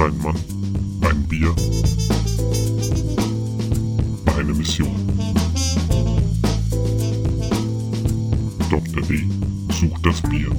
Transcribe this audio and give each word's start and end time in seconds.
Ein 0.00 0.16
Mann, 0.22 0.34
ein 1.02 1.28
Bier, 1.28 1.54
eine 4.34 4.54
Mission. 4.54 4.88
Dr. 8.70 9.02
D 9.02 9.28
sucht 9.74 10.06
das 10.06 10.22
Bier. 10.22 10.50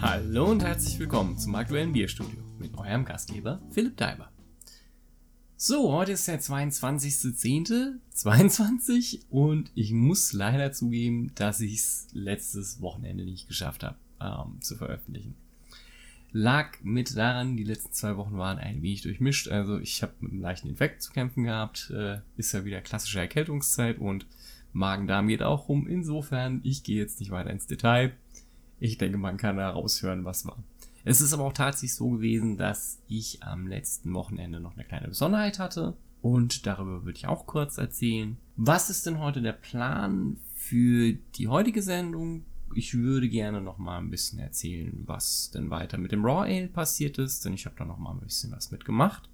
Hallo 0.00 0.46
und 0.46 0.64
herzlich 0.64 0.98
willkommen 0.98 1.36
zum 1.36 1.54
aktuellen 1.54 1.92
Bierstudio 1.92 2.40
mit 2.58 2.78
eurem 2.78 3.04
Gastgeber 3.04 3.60
Philipp 3.72 3.98
Daiber. 3.98 4.30
So, 5.60 5.92
heute 5.92 6.12
ist 6.12 6.28
der 6.28 6.40
22.10.22 6.40 9.22
und 9.28 9.72
ich 9.74 9.90
muss 9.90 10.32
leider 10.32 10.70
zugeben, 10.70 11.32
dass 11.34 11.60
ich 11.60 11.74
es 11.74 12.06
letztes 12.12 12.80
Wochenende 12.80 13.24
nicht 13.24 13.48
geschafft 13.48 13.82
habe 13.82 13.96
ähm, 14.20 14.62
zu 14.62 14.76
veröffentlichen. 14.76 15.34
Lag 16.30 16.78
mit 16.84 17.16
daran, 17.16 17.56
die 17.56 17.64
letzten 17.64 17.92
zwei 17.92 18.16
Wochen 18.16 18.38
waren 18.38 18.58
ein 18.58 18.82
wenig 18.82 19.02
durchmischt. 19.02 19.48
Also 19.48 19.80
ich 19.80 20.00
habe 20.04 20.12
mit 20.20 20.30
einem 20.30 20.42
leichten 20.42 20.68
Infekt 20.68 21.02
zu 21.02 21.10
kämpfen 21.10 21.42
gehabt. 21.42 21.90
Äh, 21.90 22.20
ist 22.36 22.52
ja 22.52 22.64
wieder 22.64 22.80
klassische 22.80 23.18
Erkältungszeit 23.18 23.98
und 23.98 24.26
Magen-Darm 24.72 25.26
geht 25.26 25.42
auch 25.42 25.68
rum. 25.68 25.88
Insofern, 25.88 26.60
ich 26.62 26.84
gehe 26.84 26.98
jetzt 26.98 27.18
nicht 27.18 27.32
weiter 27.32 27.50
ins 27.50 27.66
Detail. 27.66 28.12
Ich 28.78 28.96
denke, 28.96 29.18
man 29.18 29.38
kann 29.38 29.56
da 29.56 29.70
raushören, 29.70 30.24
was 30.24 30.46
war. 30.46 30.62
Es 31.08 31.22
ist 31.22 31.32
aber 31.32 31.44
auch 31.44 31.54
tatsächlich 31.54 31.94
so 31.94 32.10
gewesen, 32.10 32.58
dass 32.58 33.00
ich 33.08 33.42
am 33.42 33.66
letzten 33.66 34.12
Wochenende 34.12 34.60
noch 34.60 34.74
eine 34.74 34.84
kleine 34.84 35.08
Besonderheit 35.08 35.58
hatte 35.58 35.96
und 36.20 36.66
darüber 36.66 37.02
würde 37.02 37.16
ich 37.16 37.26
auch 37.26 37.46
kurz 37.46 37.78
erzählen. 37.78 38.36
Was 38.56 38.90
ist 38.90 39.06
denn 39.06 39.18
heute 39.18 39.40
der 39.40 39.54
Plan 39.54 40.36
für 40.54 41.14
die 41.14 41.48
heutige 41.48 41.80
Sendung? 41.80 42.44
Ich 42.74 42.92
würde 42.92 43.30
gerne 43.30 43.62
noch 43.62 43.78
mal 43.78 43.96
ein 43.96 44.10
bisschen 44.10 44.38
erzählen, 44.38 45.02
was 45.06 45.50
denn 45.50 45.70
weiter 45.70 45.96
mit 45.96 46.12
dem 46.12 46.26
Raw 46.26 46.42
Ale 46.42 46.68
passiert 46.68 47.16
ist, 47.16 47.42
denn 47.42 47.54
ich 47.54 47.64
habe 47.64 47.76
da 47.78 47.86
noch 47.86 47.96
mal 47.96 48.12
ein 48.12 48.20
bisschen 48.20 48.52
was 48.52 48.70
mitgemacht. 48.70 49.30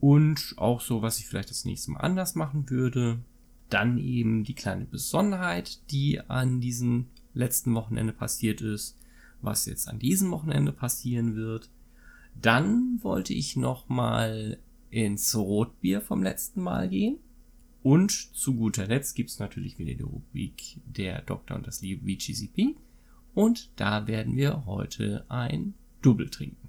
Und 0.00 0.54
auch 0.56 0.80
so, 0.80 1.02
was 1.02 1.18
ich 1.18 1.26
vielleicht 1.26 1.50
das 1.50 1.66
nächste 1.66 1.90
Mal 1.90 2.00
anders 2.00 2.34
machen 2.34 2.70
würde. 2.70 3.18
Dann 3.68 3.98
eben 3.98 4.44
die 4.44 4.54
kleine 4.54 4.86
Besonderheit, 4.86 5.90
die 5.90 6.22
an 6.22 6.62
diesem 6.62 7.08
letzten 7.34 7.74
Wochenende 7.74 8.14
passiert 8.14 8.62
ist 8.62 8.97
was 9.42 9.66
jetzt 9.66 9.88
an 9.88 9.98
diesem 9.98 10.30
Wochenende 10.30 10.72
passieren 10.72 11.36
wird. 11.36 11.70
Dann 12.40 12.98
wollte 13.02 13.34
ich 13.34 13.56
nochmal 13.56 14.58
ins 14.90 15.34
Rotbier 15.34 16.00
vom 16.00 16.22
letzten 16.22 16.62
Mal 16.62 16.88
gehen. 16.88 17.18
Und 17.82 18.10
zu 18.10 18.54
guter 18.54 18.86
Letzt 18.86 19.14
gibt's 19.14 19.38
natürlich 19.38 19.78
wieder 19.78 19.94
die 19.94 20.02
Rubrik 20.02 20.80
der 20.84 21.22
Doktor 21.22 21.56
und 21.56 21.66
das 21.66 21.80
liebe 21.80 22.04
VGCP. 22.04 22.76
Und 23.34 23.70
da 23.76 24.06
werden 24.06 24.36
wir 24.36 24.66
heute 24.66 25.24
ein 25.28 25.74
Double 26.02 26.28
trinken. 26.28 26.68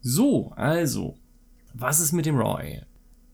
So, 0.00 0.50
also, 0.52 1.18
was 1.74 2.00
ist 2.00 2.12
mit 2.12 2.26
dem 2.26 2.38
Ale? 2.38 2.86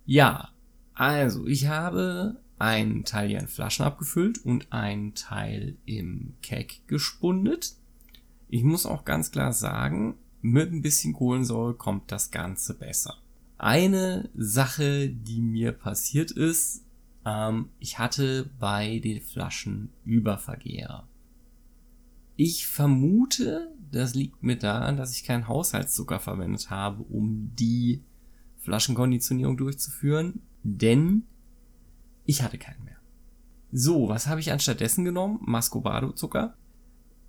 Ja, 0.05 0.51
also, 0.95 1.47
ich 1.47 1.67
habe 1.69 2.41
einen 2.59 3.05
Teil 3.05 3.29
hier 3.29 3.41
in 3.41 3.49
Flaschen 3.49 3.85
abgefüllt 3.85 4.45
und 4.45 4.73
einen 4.73 5.15
Teil 5.15 5.77
im 5.85 6.35
Keg 6.43 6.81
gespundet. 6.89 7.75
Ich 8.49 8.63
muss 8.63 8.87
auch 8.87 9.05
ganz 9.05 9.31
klar 9.31 9.53
sagen, 9.53 10.17
mit 10.41 10.73
ein 10.73 10.83
bisschen 10.83 11.13
Kohlensäure 11.13 11.75
kommt 11.75 12.13
das 12.13 12.31
Ganze 12.31 12.75
besser. 12.75 13.17
Eine 13.59 14.29
Sache, 14.37 15.09
die 15.09 15.41
mir 15.41 15.73
passiert 15.73 16.31
ist, 16.31 16.85
ähm, 17.25 17.71
ich 17.81 17.99
hatte 17.99 18.51
bei 18.61 19.01
den 19.01 19.21
Flaschen 19.21 19.91
Übervergehrer. 20.05 21.09
Ich 22.37 22.67
vermute, 22.67 23.73
das 23.91 24.15
liegt 24.15 24.43
mir 24.43 24.57
daran, 24.57 24.97
dass 24.97 25.17
ich 25.17 25.25
keinen 25.25 25.49
Haushaltszucker 25.49 26.21
verwendet 26.21 26.71
habe, 26.71 27.03
um 27.03 27.51
die 27.59 28.03
Flaschenkonditionierung 28.59 29.57
durchzuführen, 29.57 30.43
denn 30.63 31.25
ich 32.25 32.43
hatte 32.43 32.59
keinen 32.59 32.85
mehr. 32.85 32.97
So, 33.73 34.09
was 34.09 34.27
habe 34.27 34.41
ich 34.41 34.53
anstattdessen 34.53 35.05
genommen? 35.05 35.39
Mascobado 35.43 36.13
Zucker. 36.13 36.57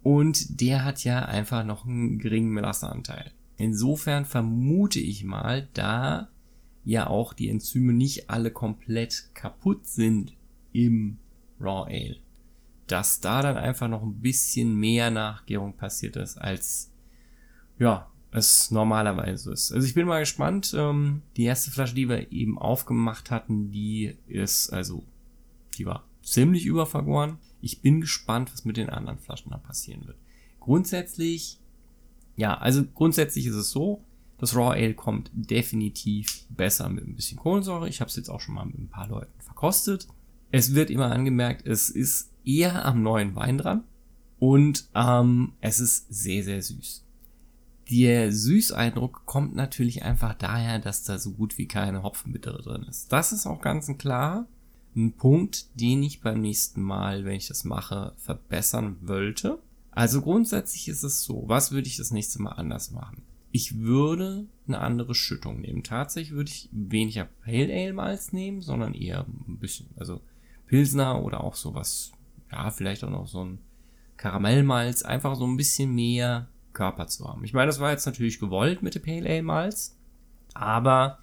Und 0.03 0.62
der 0.62 0.85
hat 0.85 1.03
ja 1.03 1.25
einfach 1.25 1.63
noch 1.63 1.85
einen 1.85 2.19
geringen 2.19 2.52
Melasseanteil. 2.52 3.31
Insofern 3.58 4.25
vermute 4.25 5.00
ich 5.00 5.24
mal, 5.24 5.68
da 5.74 6.30
ja 6.85 7.08
auch 7.08 7.34
die 7.34 7.50
Enzyme 7.50 7.91
nicht 7.91 8.30
alle 8.30 8.52
komplett 8.52 9.30
kaputt 9.34 9.88
sind 9.88 10.34
im 10.72 11.18
Raw 11.59 11.91
Ale, 11.91 12.18
dass 12.85 13.19
da 13.19 13.41
dann 13.41 13.58
einfach 13.58 13.88
noch 13.88 14.03
ein 14.03 14.22
bisschen 14.22 14.75
mehr 14.80 15.12
Nachgärung 15.12 15.74
passiert 15.74 16.16
ist, 16.16 16.38
als 16.38 16.91
ja, 17.79 18.09
es 18.31 18.72
normalerweise 18.72 19.52
ist. 19.52 19.72
Also 19.72 19.88
ich 19.88 19.94
bin 19.94 20.08
mal 20.08 20.19
gespannt. 20.19 20.74
Ähm, 20.78 21.22
die 21.35 21.44
erste 21.44 21.72
Flasche, 21.72 21.96
die 21.96 22.09
wir 22.09 22.31
eben 22.31 22.58
aufgemacht 22.58 23.31
hatten, 23.31 23.72
die 23.72 24.16
ist, 24.28 24.69
also, 24.72 25.03
die 25.78 25.85
war 25.85 26.06
ziemlich 26.22 26.66
übervergoren. 26.66 27.38
Ich 27.62 27.81
bin 27.81 28.01
gespannt, 28.01 28.51
was 28.53 28.66
mit 28.66 28.78
den 28.78 28.90
anderen 28.90 29.19
Flaschen 29.19 29.51
da 29.51 29.57
passieren 29.57 30.06
wird. 30.06 30.18
Grundsätzlich, 30.59 31.59
ja, 32.35 32.57
also 32.57 32.84
grundsätzlich 32.84 33.45
ist 33.47 33.56
es 33.56 33.72
so, 33.72 34.03
das 34.38 34.56
Raw 34.56 34.75
Ale 34.75 34.94
kommt 34.94 35.31
definitiv 35.34 36.46
besser 36.50 36.90
mit 36.90 37.07
ein 37.07 37.16
bisschen 37.16 37.40
Kohlensäure. 37.40 37.90
Ich 37.90 38.01
habe 38.01 38.09
es 38.09 38.16
jetzt 38.16 38.29
auch 38.29 38.40
schon 38.40 38.56
mal 38.56 38.66
mit 38.66 38.78
ein 38.78 38.90
paar 38.90 39.07
Leuten 39.07 39.41
verkostet. 39.41 40.07
Es 40.51 40.75
wird 40.75 40.90
immer 40.90 41.12
angemerkt, 41.12 41.66
es 41.66 41.90
ist 41.90 42.31
eher 42.46 42.85
am 42.85 43.01
neuen 43.01 43.35
Wein 43.35 43.57
dran 43.57 43.84
und 44.40 44.88
ähm, 44.94 45.53
es 45.59 45.79
ist 45.79 46.06
sehr, 46.09 46.44
sehr 46.44 46.62
süß. 46.62 47.03
Der 47.90 48.31
Süßeindruck 48.31 49.25
kommt 49.25 49.56
natürlich 49.56 50.03
einfach 50.03 50.34
daher, 50.34 50.79
dass 50.79 51.03
da 51.03 51.19
so 51.19 51.31
gut 51.31 51.57
wie 51.57 51.67
keine 51.67 52.03
Hopfenbittere 52.03 52.62
drin 52.62 52.84
ist. 52.84 53.12
Das 53.12 53.31
ist 53.31 53.47
auch 53.47 53.62
ganz 53.62 53.88
klar 53.97 54.46
ein 54.97 55.13
Punkt, 55.13 55.68
den 55.80 56.03
ich 56.03 56.22
beim 56.22 56.41
nächsten 56.41 56.81
Mal, 56.81 57.24
wenn 57.24 57.35
ich 57.35 57.47
das 57.47 57.63
mache, 57.63 58.13
verbessern 58.18 58.97
wollte. 59.02 59.59
Also 59.91 60.22
grundsätzlich 60.22 60.88
ist 60.90 61.03
es 61.03 61.24
so, 61.24 61.44
was 61.47 61.72
würde 61.72 61.88
ich 61.88 61.97
das 61.97 62.12
nächste 62.12 62.41
Mal 62.41 62.52
anders 62.52 62.91
machen? 62.91 63.22
Ich 63.52 63.80
würde 63.80 64.46
eine 64.68 64.80
andere 64.80 65.16
Schüttung 65.16 65.62
nehmen. 65.62 65.84
Tatsächlich 65.84 66.34
würde 66.34 66.52
ich 66.52 66.69
weniger 66.72 67.25
Pale 67.44 67.74
Ale 67.74 67.94
Malz 67.94 68.34
nehmen, 68.34 68.62
sondern 68.62 68.94
eher 68.94 69.25
ein 69.47 69.58
bisschen, 69.59 69.88
also 69.96 70.22
Pilsner 70.68 71.24
oder 71.24 71.44
auch 71.44 71.56
sowas, 71.56 72.12
ja, 72.52 72.69
vielleicht 72.72 73.03
auch 73.03 73.09
noch 73.09 73.28
so 73.28 73.46
ein 73.46 73.59
Karamellmalz, 74.18 75.03
einfach 75.03 75.35
so 75.35 75.46
ein 75.46 75.58
bisschen 75.58 75.94
mehr 75.94 76.47
Körper 76.74 77.08
zu 77.08 77.28
haben. 77.28 77.44
Ich 77.44 77.53
meine, 77.53 77.68
das 77.68 77.79
war 77.79 77.91
jetzt 77.91 78.06
natürlich 78.06 78.40
gewollt 78.40 78.84
mit 78.84 78.96
dem 78.96 79.03
Pale 79.03 79.29
Ale 79.29 79.44
Malz, 79.44 79.96
aber 80.53 81.19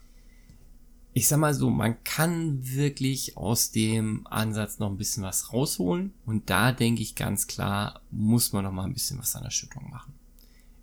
ich 1.16 1.28
sag 1.28 1.38
mal 1.38 1.54
so, 1.54 1.70
man 1.70 2.02
kann 2.02 2.58
wirklich 2.74 3.36
aus 3.36 3.70
dem 3.70 4.26
Ansatz 4.26 4.80
noch 4.80 4.90
ein 4.90 4.96
bisschen 4.96 5.22
was 5.22 5.52
rausholen. 5.52 6.12
Und 6.26 6.50
da 6.50 6.72
denke 6.72 7.02
ich 7.02 7.14
ganz 7.14 7.46
klar, 7.46 8.00
muss 8.10 8.52
man 8.52 8.64
noch 8.64 8.72
mal 8.72 8.84
ein 8.84 8.94
bisschen 8.94 9.20
was 9.20 9.36
an 9.36 9.44
der 9.44 9.50
Schüttung 9.50 9.88
machen. 9.90 10.12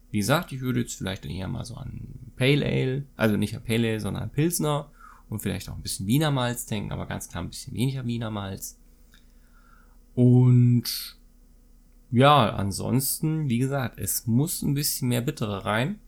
Wie 0.10 0.20
gesagt, 0.20 0.54
ich 0.54 0.62
würde 0.62 0.80
jetzt 0.80 0.96
vielleicht 0.96 1.26
eher 1.26 1.50
mal 1.50 1.66
so 1.66 1.76
an 1.76 2.32
Pale 2.38 2.66
Ale, 2.66 3.06
also 3.18 3.36
nicht 3.36 3.56
an 3.56 3.64
Pale 3.64 3.90
Ale, 3.90 4.00
sondern 4.00 4.24
an 4.24 4.30
Pilsner 4.30 4.90
und 5.30 5.42
vielleicht 5.42 5.70
auch 5.70 5.76
ein 5.76 5.82
bisschen 5.82 6.08
Wiener 6.08 6.32
Malz 6.32 6.66
denken, 6.66 6.94
aber 6.94 7.08
ganz 7.08 7.28
klar 7.28 7.44
ein 7.44 7.50
bisschen 7.50 7.74
weniger 7.74 8.06
Wiener 8.06 8.32
Malz. 8.32 8.78
Und 10.16 11.18
ja, 12.10 12.52
ansonsten, 12.56 13.50
wie 13.50 13.60
gesagt, 13.60 14.00
es 14.00 14.28
muss 14.28 14.62
ein 14.62 14.76
bisschen 14.76 15.10
mehr 15.10 15.22
Bittere 15.22 15.66
rein. 15.66 16.00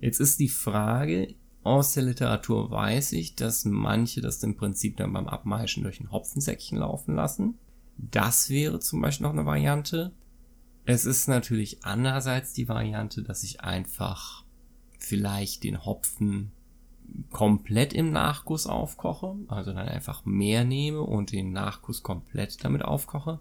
Jetzt 0.00 0.20
ist 0.20 0.38
die 0.38 0.48
Frage, 0.48 1.34
aus 1.70 1.94
der 1.94 2.02
Literatur 2.02 2.70
weiß 2.70 3.12
ich, 3.12 3.36
dass 3.36 3.64
manche 3.64 4.20
das 4.20 4.42
im 4.42 4.56
Prinzip 4.56 4.96
dann 4.96 5.12
beim 5.12 5.28
Abmeischen 5.28 5.84
durch 5.84 6.00
ein 6.00 6.10
Hopfensäckchen 6.10 6.78
laufen 6.78 7.14
lassen. 7.14 7.58
Das 7.96 8.50
wäre 8.50 8.80
zum 8.80 9.00
Beispiel 9.00 9.26
noch 9.26 9.32
eine 9.32 9.46
Variante. 9.46 10.12
Es 10.84 11.04
ist 11.04 11.28
natürlich 11.28 11.84
andererseits 11.84 12.52
die 12.54 12.68
Variante, 12.68 13.22
dass 13.22 13.44
ich 13.44 13.60
einfach 13.60 14.44
vielleicht 14.98 15.62
den 15.62 15.84
Hopfen 15.84 16.50
komplett 17.30 17.92
im 17.92 18.10
Nachguss 18.10 18.66
aufkoche, 18.66 19.36
also 19.46 19.72
dann 19.72 19.88
einfach 19.88 20.24
mehr 20.24 20.64
nehme 20.64 21.02
und 21.02 21.30
den 21.30 21.52
Nachguss 21.52 22.02
komplett 22.02 22.64
damit 22.64 22.82
aufkoche. 22.82 23.38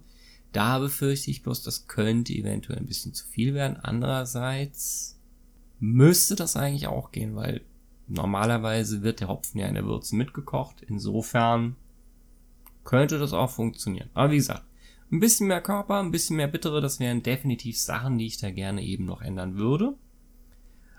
Da 0.52 0.78
befürchte 0.78 1.32
ich 1.32 1.42
bloß, 1.42 1.64
das 1.64 1.88
könnte 1.88 2.34
eventuell 2.34 2.78
ein 2.78 2.86
bisschen 2.86 3.14
zu 3.14 3.26
viel 3.28 3.56
werden. 3.56 3.78
Andererseits 3.78 5.20
müsste 5.80 6.36
das 6.36 6.56
eigentlich 6.56 6.88
auch 6.88 7.12
gehen, 7.12 7.36
weil 7.36 7.62
Normalerweise 8.10 9.04
wird 9.04 9.20
der 9.20 9.28
Hopfen 9.28 9.60
ja 9.60 9.68
in 9.68 9.76
der 9.76 9.86
Würze 9.86 10.16
mitgekocht. 10.16 10.82
Insofern 10.82 11.76
könnte 12.84 13.20
das 13.20 13.34
auch 13.34 13.52
funktionieren. 13.52 14.10
Aber 14.16 14.32
wie 14.32 14.38
gesagt, 14.38 14.64
ein 15.12 15.20
bisschen 15.20 15.48
mehr 15.48 15.62
Körper, 15.62 16.00
ein 16.00 16.12
bisschen 16.12 16.36
mehr 16.36 16.48
Bittere, 16.48 16.82
das 16.82 17.00
wären 17.00 17.22
definitiv 17.22 17.80
Sachen, 17.80 18.18
die 18.18 18.26
ich 18.26 18.38
da 18.38 18.50
gerne 18.50 18.84
eben 18.84 19.06
noch 19.06 19.22
ändern 19.22 19.58
würde. 19.58 19.96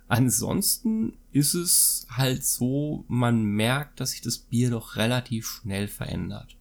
Ansonsten 0.06 1.16
ist 1.32 1.54
es 1.54 2.06
halt 2.10 2.44
so, 2.44 3.04
man 3.08 3.44
merkt, 3.44 4.00
dass 4.00 4.10
sich 4.10 4.20
das 4.20 4.38
Bier 4.38 4.70
doch 4.70 4.96
relativ 4.96 5.46
schnell 5.46 5.88
verändert. 5.88 6.56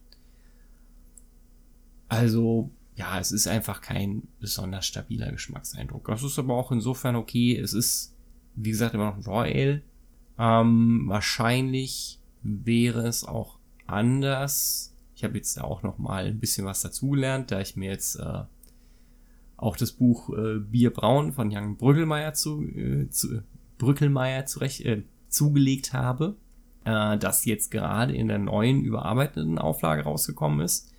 Also, 2.08 2.70
ja, 2.96 3.18
es 3.20 3.30
ist 3.30 3.46
einfach 3.46 3.80
kein 3.80 4.28
besonders 4.40 4.86
stabiler 4.86 5.30
Geschmackseindruck. 5.30 6.06
Das 6.06 6.24
ist 6.24 6.38
aber 6.40 6.54
auch 6.54 6.72
insofern 6.72 7.14
okay. 7.14 7.56
Es 7.56 7.72
ist, 7.72 8.14
wie 8.56 8.70
gesagt, 8.70 8.94
immer 8.94 9.12
noch 9.12 9.26
Raw 9.26 9.48
Ale. 9.48 9.82
Ähm, 10.40 11.04
wahrscheinlich 11.06 12.18
wäre 12.42 13.06
es 13.06 13.24
auch 13.24 13.58
anders. 13.86 14.96
Ich 15.14 15.22
habe 15.22 15.36
jetzt 15.36 15.60
auch 15.60 15.82
noch 15.82 15.98
mal 15.98 16.24
ein 16.24 16.40
bisschen 16.40 16.64
was 16.64 16.80
dazugelernt, 16.80 17.50
da 17.50 17.60
ich 17.60 17.76
mir 17.76 17.90
jetzt 17.90 18.16
äh, 18.16 18.44
auch 19.58 19.76
das 19.76 19.92
Buch 19.92 20.30
äh, 20.30 20.60
Bier 20.60 20.94
Braun 20.94 21.32
von 21.32 21.50
Jan 21.50 21.76
Brückelmeier 21.76 22.32
zu, 22.32 22.62
äh, 22.62 23.10
zu 23.10 23.42
Brückelmeier 23.76 24.46
zurecht, 24.46 24.80
äh, 24.86 25.02
zugelegt 25.28 25.92
habe, 25.92 26.36
äh, 26.84 27.18
das 27.18 27.44
jetzt 27.44 27.70
gerade 27.70 28.14
in 28.14 28.28
der 28.28 28.38
neuen 28.38 28.82
überarbeiteten 28.82 29.58
Auflage 29.58 30.04
rausgekommen 30.04 30.60
ist. 30.60 30.90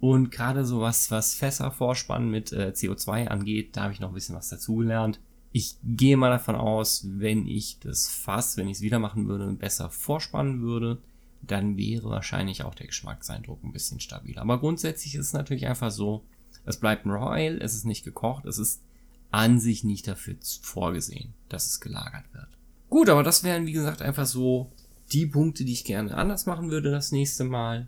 Und 0.00 0.32
gerade 0.32 0.64
so 0.64 0.80
was, 0.80 1.12
was 1.12 1.34
Fässervorspann 1.34 2.28
mit 2.28 2.52
äh, 2.52 2.72
CO2 2.74 3.28
angeht, 3.28 3.76
da 3.76 3.84
habe 3.84 3.92
ich 3.92 4.00
noch 4.00 4.08
ein 4.08 4.14
bisschen 4.14 4.34
was 4.34 4.48
dazugelernt. 4.48 5.20
Ich 5.56 5.76
gehe 5.84 6.16
mal 6.16 6.30
davon 6.30 6.56
aus, 6.56 7.06
wenn 7.08 7.46
ich 7.46 7.78
das 7.78 8.08
Fass, 8.08 8.56
wenn 8.56 8.66
ich 8.66 8.78
es 8.78 8.82
wieder 8.82 8.98
machen 8.98 9.28
würde, 9.28 9.52
besser 9.52 9.88
vorspannen 9.88 10.62
würde, 10.62 11.00
dann 11.42 11.76
wäre 11.76 12.10
wahrscheinlich 12.10 12.64
auch 12.64 12.74
der 12.74 12.88
Geschmackseindruck 12.88 13.62
ein 13.62 13.70
bisschen 13.70 14.00
stabiler. 14.00 14.42
Aber 14.42 14.58
grundsätzlich 14.58 15.14
ist 15.14 15.26
es 15.26 15.32
natürlich 15.32 15.68
einfach 15.68 15.92
so, 15.92 16.24
es 16.64 16.80
bleibt 16.80 17.06
ein 17.06 17.12
Raw 17.12 17.32
Ale, 17.32 17.60
es 17.60 17.72
ist 17.76 17.84
nicht 17.84 18.04
gekocht, 18.04 18.46
es 18.46 18.58
ist 18.58 18.82
an 19.30 19.60
sich 19.60 19.84
nicht 19.84 20.08
dafür 20.08 20.34
vorgesehen, 20.60 21.34
dass 21.48 21.66
es 21.66 21.80
gelagert 21.80 22.24
wird. 22.32 22.48
Gut, 22.90 23.08
aber 23.08 23.22
das 23.22 23.44
wären 23.44 23.66
wie 23.66 23.72
gesagt 23.72 24.02
einfach 24.02 24.26
so 24.26 24.72
die 25.12 25.26
Punkte, 25.26 25.64
die 25.64 25.74
ich 25.74 25.84
gerne 25.84 26.16
anders 26.16 26.46
machen 26.46 26.72
würde 26.72 26.90
das 26.90 27.12
nächste 27.12 27.44
Mal. 27.44 27.86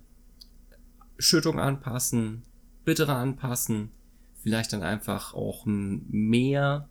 Schüttung 1.19 1.59
anpassen, 1.59 2.45
bittere 2.85 3.17
anpassen, 3.17 3.91
vielleicht 4.41 4.73
dann 4.73 4.85
einfach 4.85 5.35
auch 5.35 5.65
mehr, 5.67 6.89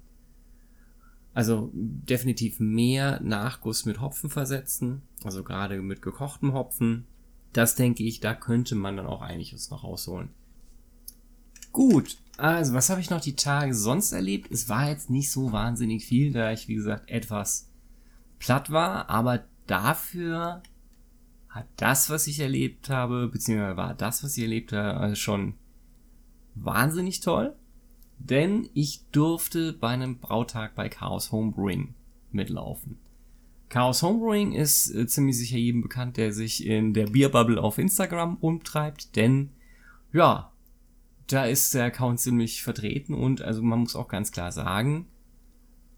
also 1.36 1.70
definitiv 1.74 2.62
mehr 2.62 3.20
Nachguss 3.22 3.86
mit 3.86 4.00
Hopfen 4.00 4.30
versetzen, 4.30 5.02
also 5.24 5.44
gerade 5.44 5.82
mit 5.82 6.02
gekochtem 6.02 6.54
Hopfen. 6.54 7.06
Das 7.52 7.76
denke 7.76 8.04
ich, 8.04 8.22
da 8.22 8.34
könnte 8.34 8.74
man 8.76 8.96
dann 8.96 9.06
auch 9.06 9.22
einiges 9.22 9.70
noch 9.70 9.84
rausholen. 9.84 10.30
Gut, 11.74 12.18
also 12.38 12.74
was 12.74 12.90
habe 12.90 13.02
ich 13.02 13.10
noch 13.10 13.20
die 13.20 13.36
Tage 13.36 13.76
sonst 13.76 14.14
erlebt? 14.14 14.50
Es 14.50 14.70
war 14.70 14.90
jetzt 14.90 15.10
nicht 15.10 15.30
so 15.30 15.52
wahnsinnig 15.52 16.06
viel, 16.06 16.32
da 16.32 16.54
ich 16.54 16.70
wie 16.70 16.76
gesagt 16.76 17.10
etwas 17.10 17.70
platt 18.40 18.72
war, 18.72 19.10
aber 19.10 19.44
dafür 19.68 20.64
hat 21.50 21.68
das, 21.76 22.10
was 22.10 22.28
ich 22.28 22.40
erlebt 22.40 22.90
habe, 22.90 23.28
beziehungsweise 23.28 23.76
war 23.76 23.94
das, 23.94 24.24
was 24.24 24.38
ich 24.38 24.44
erlebt 24.44 24.72
habe, 24.72 25.18
schon 25.18 25.56
wahnsinnig 26.54 27.20
toll. 27.20 27.58
Denn 28.30 28.70
ich 28.74 29.02
durfte 29.12 29.74
bei 29.74 29.90
einem 29.90 30.18
Brautag 30.18 30.74
bei 30.74 30.90
Chaos 30.90 31.32
Homebrewing 31.32 31.94
mitlaufen. 32.32 32.98
Chaos 33.70 34.02
Homebrewing 34.02 34.54
ist 34.54 34.90
äh, 34.96 35.06
ziemlich 35.06 35.38
sicher 35.38 35.58
jedem 35.58 35.84
bekannt, 35.84 36.18
der 36.18 36.34
sich 36.34 36.66
in 36.66 36.96
der 36.96 37.06
Bierbubble 37.06 37.62
auf 37.62 37.78
Instagram 37.78 38.38
umtreibt, 38.38 39.16
denn 39.16 39.52
ja, 40.12 40.52
da 41.28 41.46
ist 41.46 41.76
der 41.76 41.86
Account 41.86 42.20
ziemlich 42.20 42.64
vertreten 42.64 43.14
und 43.14 43.44
also 43.44 43.62
man 43.62 43.80
muss 43.80 43.96
auch 43.96 44.08
ganz 44.08 44.32
klar 44.32 44.52
sagen, 44.52 45.08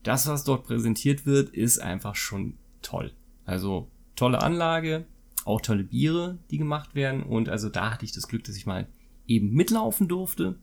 das, 0.04 0.28
was 0.28 0.44
dort 0.44 0.66
präsentiert 0.66 1.26
wird, 1.26 1.50
ist 1.52 1.80
einfach 1.80 2.16
schon 2.16 2.58
toll. 2.82 3.14
Also 3.46 3.90
tolle 4.16 4.42
Anlage, 4.42 5.06
auch 5.46 5.62
tolle 5.62 5.84
Biere, 5.84 6.40
die 6.52 6.58
gemacht 6.58 6.94
werden 6.94 7.24
und 7.24 7.48
also 7.48 7.70
da 7.70 7.92
hatte 7.92 8.04
ich 8.04 8.12
das 8.12 8.28
Glück, 8.28 8.44
dass 8.44 8.58
ich 8.58 8.66
mal 8.66 8.88
eben 9.28 9.54
mitlaufen 9.54 10.08
durfte. 10.08 10.58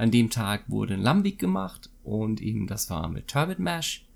An 0.00 0.10
dem 0.10 0.30
Tag 0.30 0.64
wurde 0.70 0.94
ein 0.94 1.02
Lambic 1.02 1.38
gemacht 1.38 1.90
und 2.04 2.40
eben 2.40 2.66
das 2.66 2.88
war 2.88 3.06
mit 3.10 3.28
Turbot 3.28 3.58
Mash. 3.58 4.06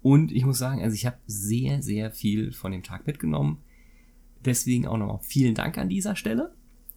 Und 0.00 0.30
ich 0.30 0.44
muss 0.44 0.58
sagen, 0.58 0.80
also 0.82 0.94
ich 0.94 1.04
habe 1.04 1.16
sehr, 1.26 1.82
sehr 1.82 2.12
viel 2.12 2.52
von 2.52 2.70
dem 2.70 2.84
Tag 2.84 3.08
mitgenommen. 3.08 3.58
Deswegen 4.44 4.86
auch 4.86 4.96
nochmal 4.96 5.18
vielen 5.22 5.56
Dank 5.56 5.78
an 5.78 5.88
dieser 5.88 6.14
Stelle. 6.14 6.54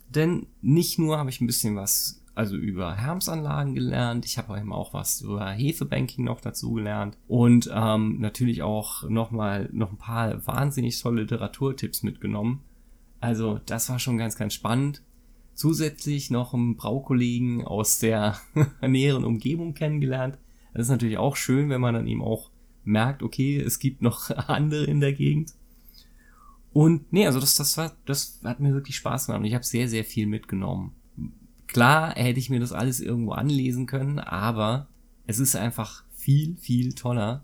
Denn 0.09 0.45
nicht 0.61 0.99
nur 0.99 1.17
habe 1.17 1.31
ich 1.31 1.41
ein 1.41 1.47
bisschen 1.47 1.75
was 1.75 2.23
also 2.35 2.55
über 2.55 2.95
Hermsanlagen 2.97 3.73
gelernt. 3.73 4.25
Ich 4.25 4.37
habe 4.37 4.59
eben 4.59 4.73
auch 4.73 4.93
was 4.93 5.21
über 5.21 5.49
Hefebanking 5.49 6.23
noch 6.23 6.39
dazu 6.39 6.73
gelernt 6.73 7.17
und 7.27 7.67
ähm, 7.73 8.19
natürlich 8.19 8.61
auch 8.61 9.09
nochmal 9.09 9.69
noch 9.73 9.91
ein 9.91 9.97
paar 9.97 10.45
wahnsinnig 10.45 11.01
tolle 11.01 11.23
Literaturtipps 11.23 12.03
mitgenommen. 12.03 12.61
Also 13.21 13.59
das 13.65 13.89
war 13.89 13.97
schon 13.97 14.19
ganz, 14.19 14.37
ganz 14.37 14.53
spannend. 14.53 15.01
Zusätzlich 15.59 16.31
noch 16.31 16.53
einen 16.53 16.77
Braukollegen 16.77 17.65
aus 17.67 17.99
der 17.99 18.39
näheren 18.81 19.25
Umgebung 19.25 19.73
kennengelernt. 19.73 20.37
Das 20.73 20.83
ist 20.83 20.89
natürlich 20.89 21.17
auch 21.17 21.35
schön, 21.35 21.69
wenn 21.69 21.81
man 21.81 21.93
dann 21.93 22.07
eben 22.07 22.21
auch 22.21 22.49
merkt, 22.85 23.23
okay, 23.23 23.57
es 23.59 23.77
gibt 23.79 24.01
noch 24.01 24.29
andere 24.47 24.85
in 24.85 25.01
der 25.01 25.11
Gegend. 25.11 25.53
Und 26.71 27.11
nee, 27.11 27.25
also 27.27 27.41
das, 27.41 27.55
das 27.55 27.77
war, 27.77 27.91
das 28.05 28.39
hat 28.45 28.61
mir 28.61 28.73
wirklich 28.73 28.95
Spaß 28.95 29.25
gemacht 29.25 29.41
und 29.41 29.47
ich 29.47 29.53
habe 29.53 29.65
sehr, 29.65 29.89
sehr 29.89 30.05
viel 30.05 30.27
mitgenommen. 30.27 30.93
Klar 31.67 32.15
hätte 32.15 32.39
ich 32.39 32.49
mir 32.49 32.61
das 32.61 32.71
alles 32.71 33.01
irgendwo 33.01 33.33
anlesen 33.33 33.85
können, 33.85 34.17
aber 34.17 34.87
es 35.27 35.39
ist 35.39 35.57
einfach 35.57 36.05
viel, 36.13 36.55
viel 36.55 36.93
toller, 36.93 37.43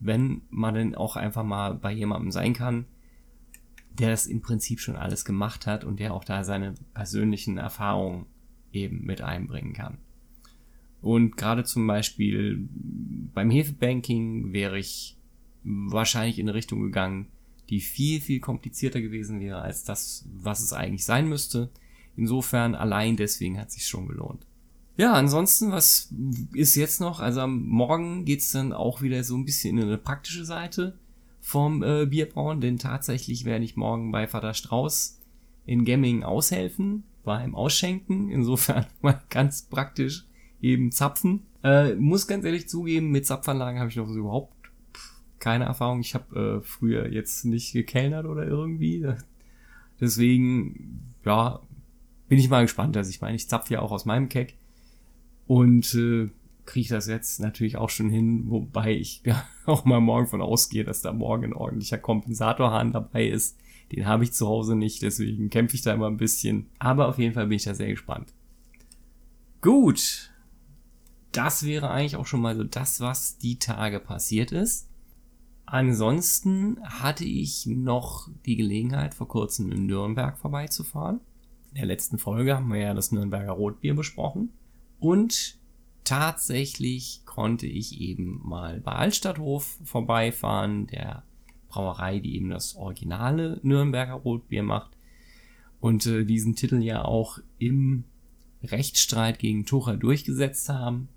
wenn 0.00 0.40
man 0.48 0.74
dann 0.74 0.94
auch 0.94 1.16
einfach 1.16 1.44
mal 1.44 1.74
bei 1.74 1.92
jemandem 1.92 2.30
sein 2.30 2.54
kann, 2.54 2.86
der 3.98 4.10
das 4.10 4.26
im 4.26 4.40
Prinzip 4.40 4.80
schon 4.80 4.96
alles 4.96 5.24
gemacht 5.24 5.66
hat 5.66 5.84
und 5.84 6.00
der 6.00 6.14
auch 6.14 6.24
da 6.24 6.44
seine 6.44 6.74
persönlichen 6.94 7.58
Erfahrungen 7.58 8.26
eben 8.72 9.04
mit 9.04 9.20
einbringen 9.20 9.72
kann. 9.72 9.98
Und 11.00 11.36
gerade 11.36 11.64
zum 11.64 11.86
Beispiel 11.86 12.68
beim 13.34 13.50
Hefebanking 13.50 14.52
wäre 14.52 14.78
ich 14.78 15.16
wahrscheinlich 15.64 16.38
in 16.38 16.48
eine 16.48 16.54
Richtung 16.54 16.80
gegangen, 16.80 17.26
die 17.70 17.80
viel, 17.80 18.20
viel 18.20 18.40
komplizierter 18.40 19.00
gewesen 19.00 19.40
wäre 19.40 19.60
als 19.60 19.84
das, 19.84 20.26
was 20.32 20.60
es 20.60 20.72
eigentlich 20.72 21.04
sein 21.04 21.28
müsste. 21.28 21.70
Insofern 22.16 22.74
allein 22.74 23.16
deswegen 23.16 23.58
hat 23.58 23.72
sich 23.72 23.86
schon 23.86 24.06
gelohnt. 24.06 24.46
Ja, 24.96 25.14
ansonsten, 25.14 25.72
was 25.72 26.12
ist 26.52 26.74
jetzt 26.74 27.00
noch? 27.00 27.20
Also 27.20 27.40
am 27.40 27.66
Morgen 27.66 28.24
geht's 28.24 28.52
dann 28.52 28.72
auch 28.72 29.00
wieder 29.00 29.24
so 29.24 29.36
ein 29.36 29.44
bisschen 29.44 29.78
in 29.78 29.84
eine 29.84 29.98
praktische 29.98 30.44
Seite 30.44 30.98
vom 31.42 31.82
äh, 31.82 32.06
Bierbrauen, 32.06 32.60
denn 32.60 32.78
tatsächlich 32.78 33.44
werde 33.44 33.64
ich 33.64 33.76
morgen 33.76 34.12
bei 34.12 34.28
Vater 34.28 34.54
Strauß 34.54 35.20
in 35.66 35.84
Gemming 35.84 36.22
aushelfen 36.22 37.02
beim 37.24 37.54
Ausschenken. 37.54 38.30
Insofern 38.30 38.86
mal 39.02 39.20
ganz 39.28 39.62
praktisch 39.62 40.24
eben 40.62 40.92
zapfen. 40.92 41.42
Äh, 41.64 41.96
muss 41.96 42.28
ganz 42.28 42.44
ehrlich 42.44 42.68
zugeben, 42.68 43.10
mit 43.10 43.26
Zapfanlagen 43.26 43.80
habe 43.80 43.90
ich 43.90 43.96
noch 43.96 44.08
so 44.08 44.18
überhaupt 44.18 44.54
keine 45.40 45.64
Erfahrung. 45.64 46.00
Ich 46.00 46.14
habe 46.14 46.60
äh, 46.62 46.64
früher 46.64 47.12
jetzt 47.12 47.44
nicht 47.44 47.72
gekellnert 47.72 48.26
oder 48.26 48.46
irgendwie. 48.46 49.06
Deswegen, 50.00 51.12
ja, 51.24 51.60
bin 52.28 52.38
ich 52.38 52.48
mal 52.48 52.62
gespannt. 52.62 52.96
Also 52.96 53.10
ich 53.10 53.20
meine, 53.20 53.34
ich 53.34 53.48
zapfe 53.48 53.74
ja 53.74 53.80
auch 53.80 53.90
aus 53.90 54.04
meinem 54.04 54.28
Keck 54.28 54.54
und 55.48 55.92
äh, 55.94 56.30
kriege 56.64 56.88
das 56.88 57.06
jetzt 57.06 57.40
natürlich 57.40 57.76
auch 57.76 57.90
schon 57.90 58.10
hin, 58.10 58.44
wobei 58.48 58.94
ich 58.94 59.22
ja 59.26 59.44
auch 59.66 59.84
mal 59.84 60.00
morgen 60.00 60.26
von 60.26 60.42
ausgehe, 60.42 60.84
dass 60.84 61.02
da 61.02 61.12
morgen 61.12 61.44
ein 61.44 61.54
ordentlicher 61.54 61.98
Kompensatorhahn 61.98 62.92
dabei 62.92 63.26
ist. 63.26 63.58
Den 63.92 64.06
habe 64.06 64.24
ich 64.24 64.32
zu 64.32 64.46
Hause 64.46 64.74
nicht, 64.74 65.02
deswegen 65.02 65.50
kämpfe 65.50 65.76
ich 65.76 65.82
da 65.82 65.92
immer 65.92 66.06
ein 66.06 66.16
bisschen. 66.16 66.68
Aber 66.78 67.08
auf 67.08 67.18
jeden 67.18 67.34
Fall 67.34 67.46
bin 67.46 67.56
ich 67.56 67.64
da 67.64 67.74
sehr 67.74 67.88
gespannt. 67.88 68.32
Gut. 69.60 70.30
Das 71.30 71.64
wäre 71.64 71.90
eigentlich 71.90 72.16
auch 72.16 72.26
schon 72.26 72.42
mal 72.42 72.56
so 72.56 72.64
das, 72.64 73.00
was 73.00 73.38
die 73.38 73.58
Tage 73.58 74.00
passiert 74.00 74.52
ist. 74.52 74.88
Ansonsten 75.64 76.78
hatte 76.82 77.24
ich 77.24 77.64
noch 77.66 78.28
die 78.44 78.56
Gelegenheit, 78.56 79.14
vor 79.14 79.28
kurzem 79.28 79.72
in 79.72 79.86
Nürnberg 79.86 80.36
vorbeizufahren. 80.36 81.20
In 81.70 81.76
der 81.76 81.86
letzten 81.86 82.18
Folge 82.18 82.56
haben 82.56 82.70
wir 82.70 82.80
ja 82.80 82.92
das 82.92 83.12
Nürnberger 83.12 83.52
Rotbier 83.52 83.94
besprochen. 83.94 84.50
Und 84.98 85.58
tatsächlich 86.04 87.22
konnte 87.24 87.66
ich 87.66 88.00
eben 88.00 88.40
mal 88.44 88.80
bei 88.80 88.92
Altstadthof 88.92 89.78
vorbeifahren, 89.84 90.86
der 90.86 91.22
Brauerei, 91.68 92.18
die 92.18 92.36
eben 92.36 92.50
das 92.50 92.76
originale 92.76 93.58
Nürnberger 93.62 94.14
Rotbier 94.14 94.62
macht 94.62 94.96
und 95.80 96.06
äh, 96.06 96.24
diesen 96.24 96.54
Titel 96.54 96.82
ja 96.82 97.04
auch 97.04 97.38
im 97.58 98.04
Rechtsstreit 98.62 99.38
gegen 99.38 99.64
Tucher 99.64 99.96
durchgesetzt 99.96 100.68
haben. 100.68 101.08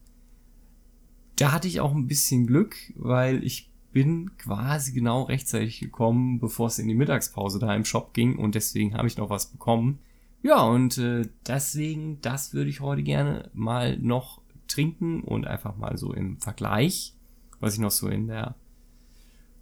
Da 1.36 1.52
hatte 1.52 1.68
ich 1.68 1.82
auch 1.82 1.94
ein 1.94 2.08
bisschen 2.08 2.48
Glück, 2.48 2.76
weil 2.96 3.44
ich 3.44 3.70
bin 3.92 4.38
quasi 4.38 4.94
genau 4.94 5.24
rechtzeitig 5.24 5.80
gekommen, 5.80 6.40
bevor 6.40 6.68
es 6.68 6.80
in 6.80 6.88
die 6.88 6.96
Mittagspause 6.96 7.60
da 7.60 7.74
im 7.76 7.86
Shop 7.86 8.14
ging 8.14 8.38
und 8.38 8.56
deswegen 8.56 8.96
habe 8.96 9.08
ich 9.08 9.18
noch 9.18 9.30
was 9.30 9.48
bekommen. 9.48 10.00
Ja, 10.42 10.64
und 10.64 10.98
äh, 10.98 11.28
deswegen, 11.48 12.20
das 12.22 12.54
würde 12.54 12.70
ich 12.70 12.82
heute 12.82 13.04
gerne 13.04 13.50
mal 13.54 13.98
noch 13.98 14.42
trinken 14.68 15.22
und 15.22 15.48
einfach 15.48 15.78
mal 15.78 15.98
so 15.98 16.14
im 16.14 16.38
Vergleich, 16.38 17.14
was 17.60 17.76
ich 17.76 17.80
noch 17.80 17.92
so 17.92 18.08
in 18.08 18.28
der 18.28 18.56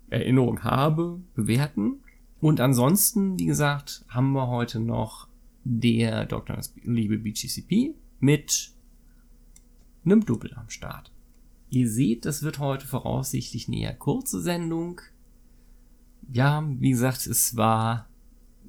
Erinnerung 0.10 0.64
habe, 0.64 1.22
bewerten. 1.36 2.02
Und 2.40 2.60
ansonsten, 2.60 3.40
wie 3.40 3.46
gesagt, 3.46 4.06
haben 4.10 4.34
wir 4.34 4.48
heute 4.48 4.80
noch 4.80 5.28
der 5.64 6.26
Dr. 6.26 6.60
Liebe 6.84 7.18
BGCP 7.18 7.96
mit 8.20 8.72
einem 10.06 10.26
Double 10.26 10.54
am 10.56 10.70
Start. 10.70 11.12
Ihr 11.70 11.90
seht, 11.90 12.26
das 12.26 12.44
wird 12.44 12.60
heute 12.60 12.86
voraussichtlich 12.86 13.68
eine 13.68 13.80
eher 13.80 13.96
kurze 13.96 14.42
Sendung. 14.42 15.02
Ja, 16.32 16.64
wie 16.80 16.92
gesagt, 16.92 17.26
es 17.26 17.56
war 17.56 18.08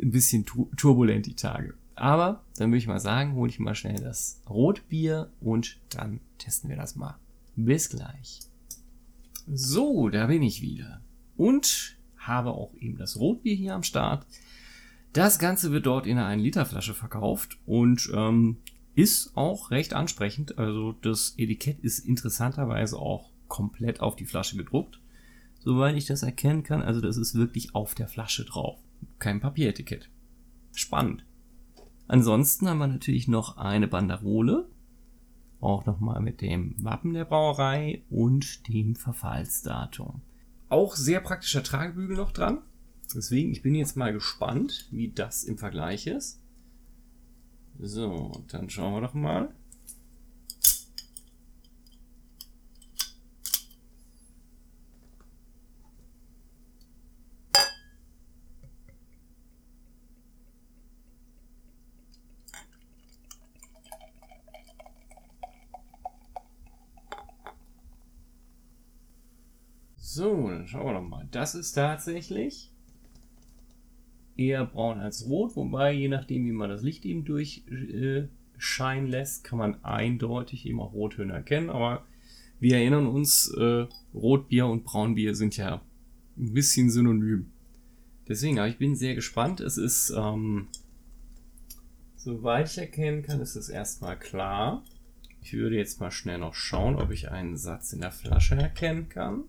ein 0.00 0.10
bisschen 0.10 0.46
turbulent 0.76 1.26
die 1.26 1.34
Tage. 1.34 1.74
Aber 1.96 2.44
dann 2.56 2.70
würde 2.70 2.78
ich 2.78 2.86
mal 2.86 3.00
sagen, 3.00 3.34
hole 3.34 3.50
ich 3.50 3.60
mal 3.60 3.74
schnell 3.74 4.00
das 4.00 4.42
Rotbier 4.48 5.30
und 5.40 5.80
dann 5.90 6.20
testen 6.38 6.68
wir 6.68 6.76
das 6.76 6.96
mal. 6.96 7.18
Bis 7.56 7.88
gleich. 7.88 8.40
So, 9.46 10.08
da 10.08 10.26
bin 10.26 10.42
ich 10.42 10.62
wieder. 10.62 11.00
Und 11.36 11.96
habe 12.16 12.52
auch 12.52 12.74
eben 12.74 12.96
das 12.96 13.18
Rotbier 13.18 13.54
hier 13.54 13.74
am 13.74 13.82
Start. 13.82 14.26
Das 15.12 15.38
Ganze 15.38 15.70
wird 15.70 15.86
dort 15.86 16.06
in 16.06 16.18
einer 16.18 16.26
1 16.26 16.42
Liter 16.42 16.66
Flasche 16.66 16.94
verkauft 16.94 17.58
und 17.66 18.10
ähm, 18.12 18.56
ist 18.94 19.36
auch 19.36 19.70
recht 19.70 19.94
ansprechend. 19.94 20.58
Also 20.58 20.92
das 20.92 21.34
Etikett 21.36 21.80
ist 21.80 22.00
interessanterweise 22.00 22.98
auch 22.98 23.30
komplett 23.46 24.00
auf 24.00 24.16
die 24.16 24.26
Flasche 24.26 24.56
gedruckt. 24.56 25.00
Soweit 25.60 25.96
ich 25.96 26.06
das 26.06 26.22
erkennen 26.22 26.62
kann. 26.62 26.82
Also 26.82 27.00
das 27.00 27.16
ist 27.16 27.34
wirklich 27.34 27.74
auf 27.74 27.94
der 27.94 28.08
Flasche 28.08 28.44
drauf. 28.44 28.78
Kein 29.18 29.40
Papieretikett. 29.40 30.10
Spannend. 30.72 31.24
Ansonsten 32.06 32.68
haben 32.68 32.78
wir 32.78 32.86
natürlich 32.86 33.28
noch 33.28 33.56
eine 33.56 33.88
Banderole. 33.88 34.68
Auch 35.60 35.86
nochmal 35.86 36.20
mit 36.20 36.40
dem 36.40 36.74
Wappen 36.84 37.14
der 37.14 37.24
Brauerei 37.24 38.02
und 38.10 38.68
dem 38.68 38.94
Verfallsdatum. 38.96 40.20
Auch 40.68 40.94
sehr 40.96 41.20
praktischer 41.20 41.62
Tragebügel 41.62 42.16
noch 42.16 42.32
dran. 42.32 42.58
Deswegen, 43.14 43.52
ich 43.52 43.62
bin 43.62 43.74
jetzt 43.74 43.96
mal 43.96 44.12
gespannt, 44.12 44.88
wie 44.90 45.08
das 45.08 45.44
im 45.44 45.56
Vergleich 45.56 46.06
ist. 46.06 46.40
So, 47.78 48.44
dann 48.48 48.68
schauen 48.70 48.94
wir 48.94 49.00
doch 49.00 49.14
mal. 49.14 49.50
So, 70.14 70.48
dann 70.48 70.68
schauen 70.68 70.86
wir 70.86 70.92
doch 70.92 71.02
mal. 71.02 71.26
Das 71.32 71.56
ist 71.56 71.72
tatsächlich 71.72 72.70
eher 74.36 74.64
braun 74.64 75.00
als 75.00 75.26
rot, 75.26 75.56
wobei 75.56 75.90
je 75.90 76.06
nachdem, 76.06 76.44
wie 76.44 76.52
man 76.52 76.70
das 76.70 76.82
Licht 76.82 77.04
eben 77.04 77.24
durchscheinen 77.24 79.08
äh, 79.08 79.10
lässt, 79.10 79.42
kann 79.42 79.58
man 79.58 79.82
eindeutig 79.82 80.66
eben 80.66 80.78
auch 80.78 80.92
Rottöne 80.92 81.32
erkennen. 81.32 81.68
Aber 81.68 82.04
wir 82.60 82.76
erinnern 82.76 83.08
uns, 83.08 83.52
äh, 83.58 83.88
Rotbier 84.14 84.68
und 84.68 84.84
Braunbier 84.84 85.34
sind 85.34 85.56
ja 85.56 85.82
ein 86.36 86.54
bisschen 86.54 86.90
synonym. 86.90 87.50
Deswegen, 88.28 88.60
aber 88.60 88.68
ich 88.68 88.78
bin 88.78 88.94
sehr 88.94 89.16
gespannt. 89.16 89.58
Es 89.58 89.78
ist, 89.78 90.14
ähm, 90.16 90.68
soweit 92.14 92.70
ich 92.70 92.78
erkennen 92.78 93.22
kann, 93.22 93.40
ist 93.40 93.56
es 93.56 93.68
erstmal 93.68 94.16
klar. 94.16 94.84
Ich 95.42 95.54
würde 95.54 95.74
jetzt 95.74 95.98
mal 95.98 96.12
schnell 96.12 96.38
noch 96.38 96.54
schauen, 96.54 96.94
ob 96.94 97.10
ich 97.10 97.32
einen 97.32 97.56
Satz 97.56 97.92
in 97.92 98.00
der 98.00 98.12
Flasche 98.12 98.54
erkennen 98.54 99.08
kann. 99.08 99.42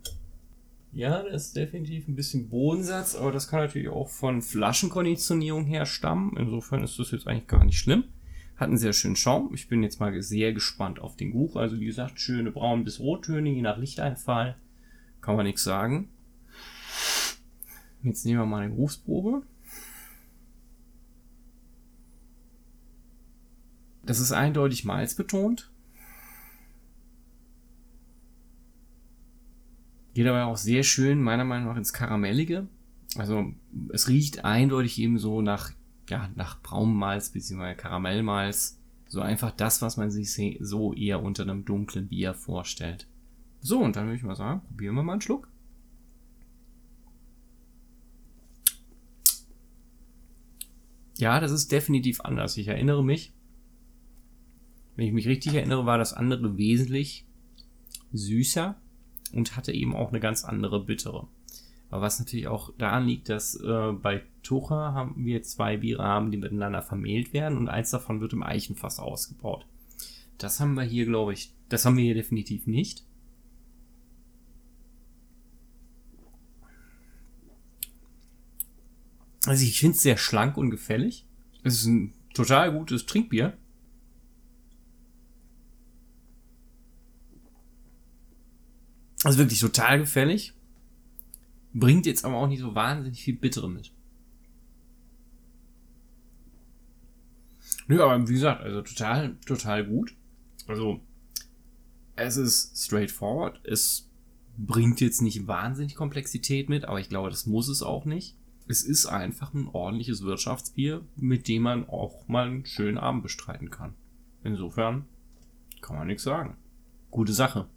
Ja, 0.95 1.23
das 1.23 1.47
ist 1.47 1.57
definitiv 1.57 2.07
ein 2.07 2.15
bisschen 2.15 2.47
Bodensatz, 2.47 3.15
aber 3.15 3.33
das 3.33 3.49
kann 3.49 3.59
natürlich 3.59 3.89
auch 3.89 4.07
von 4.07 4.41
Flaschenkonditionierung 4.41 5.65
her 5.65 5.85
stammen. 5.85 6.37
Insofern 6.37 6.85
ist 6.85 6.97
das 6.97 7.11
jetzt 7.11 7.27
eigentlich 7.27 7.47
gar 7.47 7.65
nicht 7.65 7.77
schlimm. 7.77 8.05
Hat 8.55 8.69
einen 8.69 8.77
sehr 8.77 8.93
schönen 8.93 9.17
Schaum. 9.17 9.53
Ich 9.53 9.67
bin 9.67 9.83
jetzt 9.83 9.99
mal 9.99 10.21
sehr 10.21 10.53
gespannt 10.53 10.99
auf 10.99 11.17
den 11.17 11.31
Geruch. 11.31 11.57
Also 11.57 11.81
wie 11.81 11.85
gesagt, 11.85 12.21
schöne 12.21 12.49
Braun- 12.49 12.85
bis 12.85 13.01
Rottöne, 13.01 13.49
je 13.49 13.61
nach 13.61 13.77
Lichteinfall. 13.77 14.55
Kann 15.19 15.35
man 15.35 15.45
nichts 15.45 15.65
sagen. 15.65 16.07
Jetzt 18.01 18.25
nehmen 18.25 18.39
wir 18.39 18.45
mal 18.45 18.63
eine 18.63 18.73
Geruchsprobe. 18.73 19.41
Das 24.05 24.21
ist 24.21 24.31
eindeutig 24.31 24.85
malzbetont. 24.85 25.69
Geht 30.15 30.27
aber 30.27 30.45
auch 30.45 30.55
sehr 30.55 30.83
schön, 30.83 31.21
meiner 31.21 31.43
Meinung 31.43 31.67
nach, 31.67 31.75
ins 31.75 31.91
Karamellige. 31.91 32.67
Also 33.17 33.51
es 33.89 34.07
riecht 34.07 34.45
eindeutig 34.45 34.97
eben 34.97 35.19
so 35.19 35.41
nach, 35.41 35.71
ja, 36.09 36.29
nach 36.35 36.61
Braunmalz 36.61 37.31
bzw. 37.31 37.75
Karamellmalz. 37.75 38.79
So 39.09 39.19
einfach 39.19 39.51
das, 39.51 39.81
was 39.81 39.97
man 39.97 40.11
sich 40.11 40.33
so 40.61 40.93
eher 40.93 41.21
unter 41.21 41.43
einem 41.43 41.65
dunklen 41.65 42.07
Bier 42.07 42.33
vorstellt. 42.33 43.07
So, 43.59 43.79
und 43.79 43.97
dann 43.97 44.05
würde 44.05 44.15
ich 44.15 44.23
mal 44.23 44.37
sagen, 44.37 44.61
probieren 44.61 44.95
wir 44.95 45.03
mal 45.03 45.11
einen 45.11 45.21
Schluck. 45.21 45.49
Ja, 51.17 51.41
das 51.41 51.51
ist 51.51 51.73
definitiv 51.73 52.21
anders. 52.21 52.55
Ich 52.55 52.69
erinnere 52.69 53.03
mich, 53.03 53.33
wenn 54.95 55.07
ich 55.07 55.13
mich 55.13 55.27
richtig 55.27 55.55
erinnere, 55.55 55.85
war 55.85 55.97
das 55.97 56.13
andere 56.13 56.57
wesentlich 56.57 57.27
süßer 58.13 58.77
und 59.33 59.55
hatte 59.55 59.71
eben 59.71 59.95
auch 59.95 60.09
eine 60.09 60.19
ganz 60.19 60.43
andere 60.43 60.83
bittere. 60.83 61.27
Aber 61.89 62.01
was 62.01 62.19
natürlich 62.19 62.47
auch 62.47 62.71
daran 62.77 63.05
liegt, 63.05 63.29
dass 63.29 63.55
äh, 63.55 63.91
bei 63.91 64.23
Tucher 64.43 64.93
haben 64.93 65.25
wir 65.25 65.43
zwei 65.43 65.77
Biere 65.77 66.03
haben, 66.03 66.31
die 66.31 66.37
miteinander 66.37 66.81
vermählt 66.81 67.33
werden 67.33 67.57
und 67.57 67.69
eins 67.69 67.91
davon 67.91 68.21
wird 68.21 68.33
im 68.33 68.43
Eichenfass 68.43 68.99
ausgebaut. 68.99 69.65
Das 70.37 70.59
haben 70.59 70.73
wir 70.73 70.83
hier, 70.83 71.05
glaube 71.05 71.33
ich, 71.33 71.53
das 71.69 71.85
haben 71.85 71.97
wir 71.97 72.03
hier 72.03 72.15
definitiv 72.15 72.67
nicht. 72.67 73.03
Also 79.45 79.63
ich 79.63 79.79
finde 79.79 79.95
es 79.95 80.03
sehr 80.03 80.17
schlank 80.17 80.57
und 80.57 80.71
gefällig. 80.71 81.25
Es 81.63 81.75
ist 81.75 81.85
ein 81.85 82.13
total 82.33 82.71
gutes 82.71 83.05
Trinkbier. 83.05 83.57
Also 89.25 89.39
wirklich 89.39 89.59
total 89.59 89.97
gefällig. 89.99 90.53
Bringt 91.73 92.05
jetzt 92.05 92.23
aber 92.23 92.35
auch 92.35 92.47
nicht 92.47 92.59
so 92.59 92.75
wahnsinnig 92.75 93.23
viel 93.23 93.35
Bittere 93.35 93.67
mit. 93.67 93.91
Nö, 97.87 98.03
aber 98.03 98.27
wie 98.27 98.33
gesagt, 98.33 98.61
also 98.61 98.83
total, 98.83 99.35
total 99.47 99.83
gut. 99.83 100.15
Also, 100.67 101.01
es 102.15 102.37
ist 102.37 102.77
straightforward. 102.77 103.61
Es 103.63 104.07
bringt 104.57 105.01
jetzt 105.01 105.23
nicht 105.23 105.47
wahnsinnig 105.47 105.95
Komplexität 105.95 106.69
mit, 106.69 106.85
aber 106.85 106.99
ich 106.99 107.09
glaube, 107.09 107.31
das 107.31 107.47
muss 107.47 107.67
es 107.67 107.81
auch 107.81 108.05
nicht. 108.05 108.35
Es 108.67 108.83
ist 108.83 109.07
einfach 109.07 109.55
ein 109.55 109.67
ordentliches 109.67 110.21
Wirtschaftsbier, 110.21 111.03
mit 111.15 111.47
dem 111.47 111.63
man 111.63 111.89
auch 111.89 112.27
mal 112.27 112.47
einen 112.47 112.65
schönen 112.67 112.99
Abend 112.99 113.23
bestreiten 113.23 113.71
kann. 113.71 113.95
Insofern 114.43 115.05
kann 115.81 115.95
man 115.95 116.05
nichts 116.05 116.23
sagen. 116.23 116.57
Gute 117.09 117.33
Sache. 117.33 117.67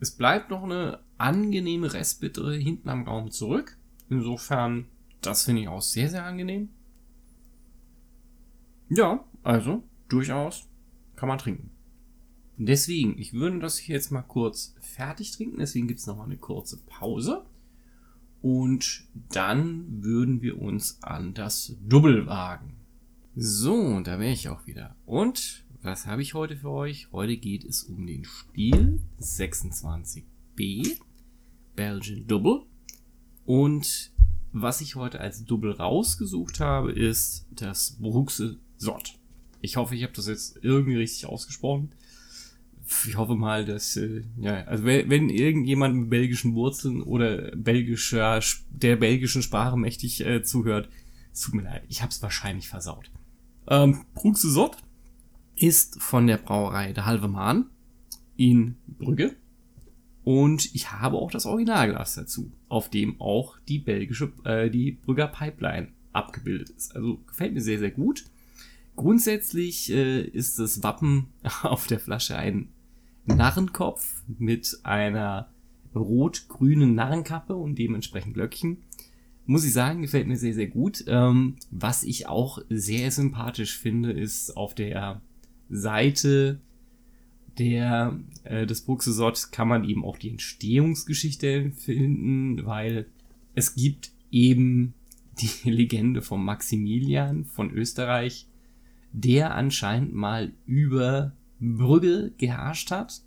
Es 0.00 0.10
bleibt 0.10 0.50
noch 0.50 0.62
eine 0.62 1.00
angenehme 1.18 1.92
Restbittere 1.92 2.56
hinten 2.56 2.88
am 2.88 3.04
Raum 3.04 3.30
zurück. 3.30 3.76
Insofern, 4.08 4.86
das 5.20 5.44
finde 5.44 5.62
ich 5.62 5.68
auch 5.68 5.82
sehr, 5.82 6.08
sehr 6.08 6.24
angenehm. 6.24 6.70
Ja, 8.88 9.24
also 9.42 9.84
durchaus 10.08 10.66
kann 11.16 11.28
man 11.28 11.38
trinken. 11.38 11.70
Deswegen, 12.56 13.18
ich 13.18 13.32
würde 13.34 13.58
das 13.58 13.78
hier 13.78 13.94
jetzt 13.94 14.10
mal 14.10 14.22
kurz 14.22 14.74
fertig 14.80 15.32
trinken. 15.32 15.58
Deswegen 15.58 15.86
gibt 15.86 16.00
es 16.00 16.06
nochmal 16.06 16.26
eine 16.26 16.38
kurze 16.38 16.78
Pause. 16.78 17.44
Und 18.42 19.04
dann 19.30 20.02
würden 20.02 20.40
wir 20.40 20.60
uns 20.60 21.02
an 21.02 21.34
das 21.34 21.76
Double 21.86 22.26
wagen. 22.26 22.74
So, 23.36 24.00
da 24.00 24.18
wäre 24.18 24.32
ich 24.32 24.48
auch 24.48 24.66
wieder. 24.66 24.96
Und 25.04 25.64
was 25.82 26.06
habe 26.06 26.22
ich 26.22 26.34
heute 26.34 26.56
für 26.56 26.70
euch? 26.70 27.08
Heute 27.12 27.36
geht 27.36 27.64
es 27.64 27.84
um 27.84 28.06
den 28.06 28.24
Stil 28.24 29.00
26b 29.20 30.98
Belgian 31.74 32.26
Double. 32.26 32.62
Und 33.46 34.12
was 34.52 34.80
ich 34.80 34.96
heute 34.96 35.20
als 35.20 35.44
Double 35.44 35.72
rausgesucht 35.72 36.60
habe, 36.60 36.92
ist 36.92 37.46
das 37.50 37.96
Bruxe 37.98 38.58
Sott. 38.76 39.14
Ich 39.62 39.76
hoffe, 39.76 39.94
ich 39.94 40.02
habe 40.02 40.12
das 40.12 40.26
jetzt 40.26 40.58
irgendwie 40.62 40.96
richtig 40.96 41.26
ausgesprochen. 41.26 41.92
Ich 43.06 43.16
hoffe 43.16 43.36
mal, 43.36 43.64
dass, 43.64 43.96
äh, 43.96 44.22
ja, 44.38 44.64
also 44.64 44.84
wenn, 44.84 45.08
wenn 45.08 45.30
irgendjemand 45.30 45.94
mit 45.94 46.10
belgischen 46.10 46.54
Wurzeln 46.54 47.02
oder 47.02 47.54
belgischer, 47.56 48.40
der 48.70 48.96
belgischen 48.96 49.42
Sprache 49.42 49.76
mächtig 49.76 50.26
äh, 50.26 50.42
zuhört, 50.42 50.88
tut 51.40 51.54
mir 51.54 51.62
leid, 51.62 51.84
ich 51.88 52.02
habe 52.02 52.10
es 52.10 52.20
wahrscheinlich 52.20 52.68
versaut. 52.68 53.10
Ähm, 53.68 54.04
Bruxe 54.14 54.50
Sott 54.50 54.78
ist 55.60 56.00
von 56.00 56.26
der 56.26 56.38
Brauerei 56.38 56.92
Der 56.92 57.04
Halve 57.04 57.28
Mahn 57.28 57.66
in 58.36 58.76
Brügge. 58.86 59.36
Und 60.24 60.74
ich 60.74 60.90
habe 60.92 61.18
auch 61.18 61.30
das 61.30 61.44
Originalglas 61.44 62.14
dazu, 62.14 62.50
auf 62.68 62.88
dem 62.88 63.20
auch 63.20 63.58
die 63.68 63.78
belgische, 63.78 64.32
äh, 64.44 64.70
die 64.70 64.92
Brügger 64.92 65.28
Pipeline 65.28 65.88
abgebildet 66.12 66.70
ist. 66.70 66.96
Also 66.96 67.18
gefällt 67.26 67.52
mir 67.52 67.60
sehr, 67.60 67.78
sehr 67.78 67.90
gut. 67.90 68.24
Grundsätzlich 68.96 69.90
äh, 69.92 70.22
ist 70.22 70.58
das 70.58 70.82
Wappen 70.82 71.28
auf 71.62 71.86
der 71.86 72.00
Flasche 72.00 72.36
ein 72.36 72.68
Narrenkopf 73.26 74.22
mit 74.38 74.80
einer 74.82 75.50
rot-grünen 75.94 76.94
Narrenkappe 76.94 77.54
und 77.54 77.78
dementsprechend 77.78 78.34
Glöckchen. 78.34 78.78
Muss 79.44 79.64
ich 79.64 79.72
sagen, 79.72 80.02
gefällt 80.02 80.26
mir 80.26 80.36
sehr, 80.36 80.54
sehr 80.54 80.68
gut. 80.68 81.04
Ähm, 81.06 81.56
was 81.70 82.02
ich 82.02 82.28
auch 82.28 82.62
sehr 82.70 83.10
sympathisch 83.10 83.76
finde, 83.78 84.12
ist 84.12 84.56
auf 84.56 84.74
der 84.74 85.20
Seite 85.70 86.60
der, 87.58 88.18
äh, 88.44 88.66
des 88.66 88.82
Buxesot 88.82 89.52
kann 89.52 89.68
man 89.68 89.84
eben 89.84 90.04
auch 90.04 90.16
die 90.16 90.30
Entstehungsgeschichte 90.30 91.72
finden, 91.72 92.64
weil 92.64 93.06
es 93.54 93.74
gibt 93.74 94.12
eben 94.30 94.94
die 95.40 95.70
Legende 95.70 96.22
von 96.22 96.44
Maximilian 96.44 97.44
von 97.44 97.70
Österreich, 97.70 98.46
der 99.12 99.54
anscheinend 99.54 100.14
mal 100.14 100.52
über 100.66 101.32
Brügge 101.60 102.32
geherrscht 102.38 102.90
hat. 102.90 103.22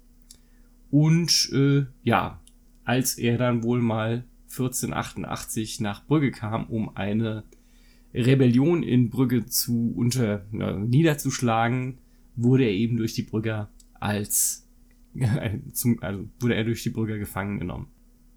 Und 0.89 1.50
äh, 1.53 1.85
ja, 2.03 2.39
als 2.83 3.17
er 3.17 3.38
dann 3.38 3.63
wohl 3.63 3.81
mal 3.81 4.25
1488 4.50 5.79
nach 5.79 6.05
Brügge 6.05 6.31
kam, 6.31 6.65
um 6.65 6.95
eine 6.95 7.43
Rebellion 8.13 8.83
in 8.83 9.09
Brügge 9.09 9.45
zu 9.45 9.93
unter 9.95 10.45
äh, 10.53 10.73
niederzuschlagen, 10.73 11.97
wurde 12.36 12.66
er 12.66 12.72
eben 12.72 12.98
durch 12.98 13.13
die 13.13 13.24
Brügger 13.24 13.70
als 14.00 14.68
zum, 15.74 16.02
also 16.02 16.28
wurde 16.40 16.56
er 16.56 16.63
durch 16.63 16.84
die 16.84 16.90
Brügger 16.90 17.18
gefangen 17.18 17.60
genommen. 17.60 17.88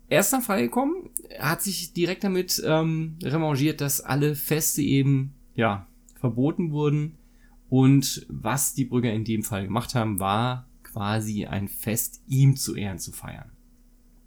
Er 0.08 0.20
ist 0.20 0.32
dann 0.32 0.42
freigekommen, 0.42 1.10
hat 1.38 1.62
sich 1.62 1.92
direkt 1.92 2.22
damit 2.22 2.62
ähm, 2.64 3.16
revanchiert, 3.22 3.80
dass 3.80 4.00
alle 4.00 4.34
Feste 4.34 4.82
eben 4.82 5.34
ja 5.54 5.86
verboten 6.14 6.70
wurden 6.70 7.18
und 7.68 8.26
was 8.28 8.74
die 8.74 8.84
Brügger 8.84 9.12
in 9.12 9.24
dem 9.24 9.42
Fall 9.42 9.64
gemacht 9.64 9.94
haben, 9.94 10.20
war 10.20 10.68
quasi 10.82 11.46
ein 11.46 11.68
Fest 11.68 12.22
ihm 12.28 12.56
zu 12.56 12.76
Ehren 12.76 12.98
zu 12.98 13.12
feiern 13.12 13.50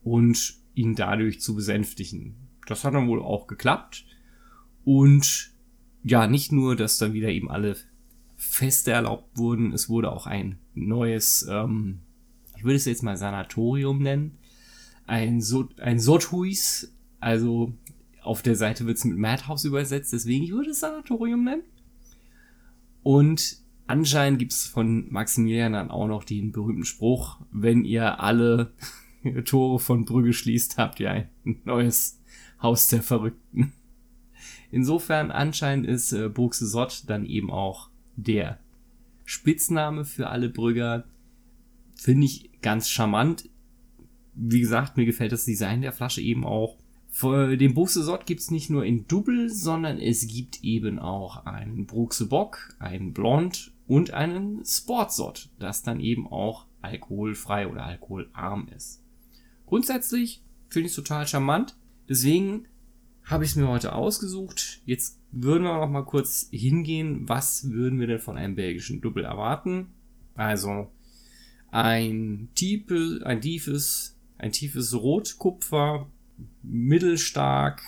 und 0.04 0.56
ihn 0.76 0.96
dadurch 0.96 1.40
zu 1.40 1.56
besänftigen. 1.56 2.36
Das 2.68 2.84
hat 2.84 2.94
dann 2.94 3.08
wohl 3.08 3.22
auch 3.22 3.48
geklappt 3.48 4.06
und 4.84 5.52
ja, 6.04 6.28
nicht 6.28 6.52
nur, 6.52 6.76
dass 6.76 6.98
dann 6.98 7.14
wieder 7.14 7.30
eben 7.30 7.50
alle 7.50 7.76
Feste 8.41 8.91
erlaubt 8.91 9.38
wurden, 9.38 9.74
es 9.74 9.89
wurde 9.89 10.13
auch 10.13 10.25
ein 10.25 10.60
neues, 10.74 11.46
ähm, 11.50 12.00
ich 12.55 12.63
würde 12.63 12.77
es 12.77 12.86
jetzt 12.86 13.03
mal 13.03 13.17
Sanatorium 13.17 14.01
nennen, 14.01 14.38
ein, 15.05 15.41
so 15.41 15.67
ein 15.81 16.00
Sothuis, 16.00 16.96
also 17.19 17.74
auf 18.22 18.41
der 18.41 18.55
Seite 18.55 18.86
wird 18.86 18.98
es 18.98 19.03
mit 19.03 19.17
Madhouse 19.17 19.65
übersetzt, 19.65 20.13
deswegen 20.13 20.46
ich 20.46 20.51
würde 20.51 20.69
es 20.69 20.79
Sanatorium 20.79 21.43
nennen. 21.43 21.63
Und 23.03 23.58
anscheinend 23.88 24.39
gibt 24.39 24.53
es 24.53 24.67
von 24.67 25.12
Maximilian 25.12 25.74
dann 25.74 25.91
auch 25.91 26.08
noch 26.08 26.24
den 26.24 26.53
berühmten 26.53 26.86
Spruch, 26.86 27.41
wenn 27.51 27.84
ihr 27.84 28.22
alle 28.22 28.72
Tore 29.43 29.79
von 29.79 30.05
Brügge 30.05 30.31
schließt, 30.31 30.77
habt 30.77 31.01
ihr 31.01 31.12
ein 31.12 31.29
neues 31.65 32.22
Haus 32.62 32.88
der 32.88 33.03
Verrückten. 33.03 33.74
Insofern 34.72 35.29
anscheinend 35.29 35.88
ist 35.88 36.13
äh, 36.13 36.29
Buxe 36.29 36.67
Sott 36.67 37.03
dann 37.08 37.25
eben 37.25 37.51
auch 37.51 37.89
der 38.24 38.60
Spitzname 39.26 40.06
für 40.06 40.30
alle 40.30 40.50
Brügger. 40.50 41.06
Finde 41.96 42.26
ich 42.26 42.50
ganz 42.62 42.90
charmant. 42.90 43.50
Wie 44.34 44.62
gesagt, 44.62 44.98
mir 44.98 45.06
gefällt 45.06 45.32
das 45.32 45.46
Design 45.46 45.82
der 45.82 45.94
Flasche 45.94 46.22
eben 46.22 46.46
auch. 46.46 46.78
Den 47.22 47.74
Buchse 47.74 48.04
Sott 48.04 48.26
gibt 48.26 48.40
es 48.42 48.52
nicht 48.52 48.70
nur 48.70 48.86
in 48.86 49.08
Double, 49.08 49.50
sondern 49.50 49.98
es 49.98 50.28
gibt 50.28 50.64
eben 50.64 51.00
auch 51.00 51.46
einen 51.46 51.86
Bruxe 51.88 52.28
Bock, 52.28 52.76
einen 52.80 53.14
Blond 53.14 53.74
und 53.88 54.12
einen 54.12 54.64
Sportsott, 54.64 55.50
das 55.60 55.82
dann 55.82 56.00
eben 56.00 56.28
auch 56.28 56.68
alkoholfrei 56.82 57.68
oder 57.68 57.84
alkoholarm 57.84 58.68
ist. 58.75 59.03
Grundsätzlich 59.66 60.44
finde 60.70 60.86
ich 60.86 60.92
es 60.92 60.96
total 60.96 61.27
charmant. 61.27 61.75
Deswegen 62.08 62.68
habe 63.24 63.44
ich 63.44 63.51
es 63.51 63.55
mir 63.55 63.68
heute 63.68 63.94
ausgesucht. 63.94 64.82
Jetzt 64.86 65.19
würden 65.31 65.63
wir 65.63 65.77
noch 65.79 65.89
mal 65.89 66.05
kurz 66.05 66.48
hingehen. 66.51 67.27
Was 67.27 67.70
würden 67.70 68.00
wir 68.00 68.07
denn 68.07 68.20
von 68.20 68.37
einem 68.37 68.55
belgischen 68.55 69.01
Double 69.01 69.24
erwarten? 69.24 69.87
Also 70.35 70.87
ein, 71.72 72.50
tiefe, 72.55 73.22
ein 73.25 73.42
tiefes, 73.42 74.18
ein 74.37 74.51
tiefes 74.51 74.94
Rotkupfer 74.94 76.07
mittelstark, 76.63 77.81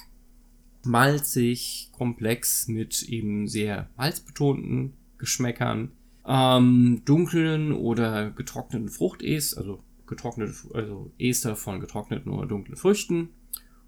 malzig, 0.83 1.89
komplex 1.91 2.67
mit 2.67 3.03
eben 3.03 3.47
sehr 3.47 3.89
malzbetonten 3.97 4.93
Geschmäckern, 5.17 5.91
ähm, 6.25 7.01
dunklen 7.05 7.71
oder 7.71 8.31
getrockneten 8.31 8.89
Fruchtest, 8.89 9.57
also 9.57 9.83
getrocknete, 10.07 10.53
also 10.73 11.11
Ester 11.17 11.55
von 11.55 11.79
getrockneten 11.79 12.31
oder 12.31 12.47
dunklen 12.47 12.77
Früchten 12.77 13.29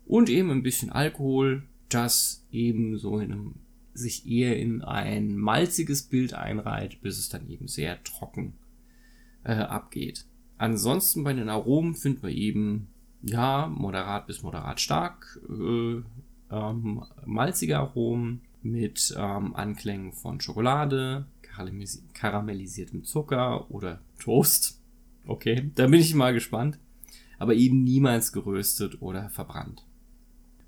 und 0.05 0.29
eben 0.29 0.51
ein 0.51 0.63
bisschen 0.63 0.91
Alkohol, 0.91 1.63
das 1.89 2.45
eben 2.51 2.97
so 2.97 3.19
in 3.19 3.31
einem, 3.31 3.55
sich 3.93 4.27
eher 4.27 4.57
in 4.57 4.81
ein 4.81 5.37
malziges 5.37 6.03
Bild 6.03 6.33
einreiht, 6.33 7.01
bis 7.01 7.19
es 7.19 7.29
dann 7.29 7.47
eben 7.49 7.67
sehr 7.67 8.03
trocken 8.03 8.53
äh, 9.43 9.53
abgeht. 9.53 10.25
Ansonsten 10.57 11.23
bei 11.23 11.33
den 11.33 11.49
Aromen 11.49 11.95
finden 11.95 12.23
wir 12.23 12.29
eben 12.29 12.87
ja, 13.21 13.67
moderat 13.67 14.27
bis 14.27 14.43
moderat 14.43 14.79
stark, 14.79 15.39
äh, 15.49 16.01
ähm, 16.51 17.03
malzige 17.25 17.77
Aromen 17.77 18.41
mit 18.61 19.13
ähm, 19.17 19.55
Anklängen 19.55 20.13
von 20.13 20.39
Schokolade, 20.39 21.25
karamellisiertem 22.13 23.03
Zucker 23.03 23.69
oder 23.71 24.01
Toast. 24.19 24.79
Okay, 25.25 25.71
da 25.75 25.87
bin 25.87 25.99
ich 25.99 26.15
mal 26.15 26.33
gespannt. 26.33 26.79
Aber 27.39 27.55
eben 27.55 27.83
niemals 27.83 28.31
geröstet 28.31 29.01
oder 29.01 29.29
verbrannt. 29.29 29.83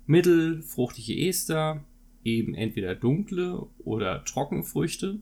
Mittelfruchtige 0.06 1.28
Ester, 1.28 1.84
eben 2.24 2.54
entweder 2.54 2.94
dunkle 2.94 3.66
oder 3.78 4.24
Trockenfrüchte, 4.24 5.20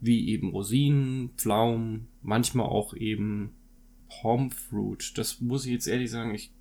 wie 0.00 0.28
eben 0.28 0.50
Rosinen, 0.50 1.30
Pflaumen, 1.36 2.08
manchmal 2.22 2.66
auch 2.66 2.94
eben 2.94 3.54
Pomfruit. 4.08 5.16
Das 5.16 5.40
muss 5.40 5.64
ich 5.64 5.72
jetzt 5.72 5.86
ehrlich 5.86 6.10
sagen, 6.10 6.34
ich 6.34 6.52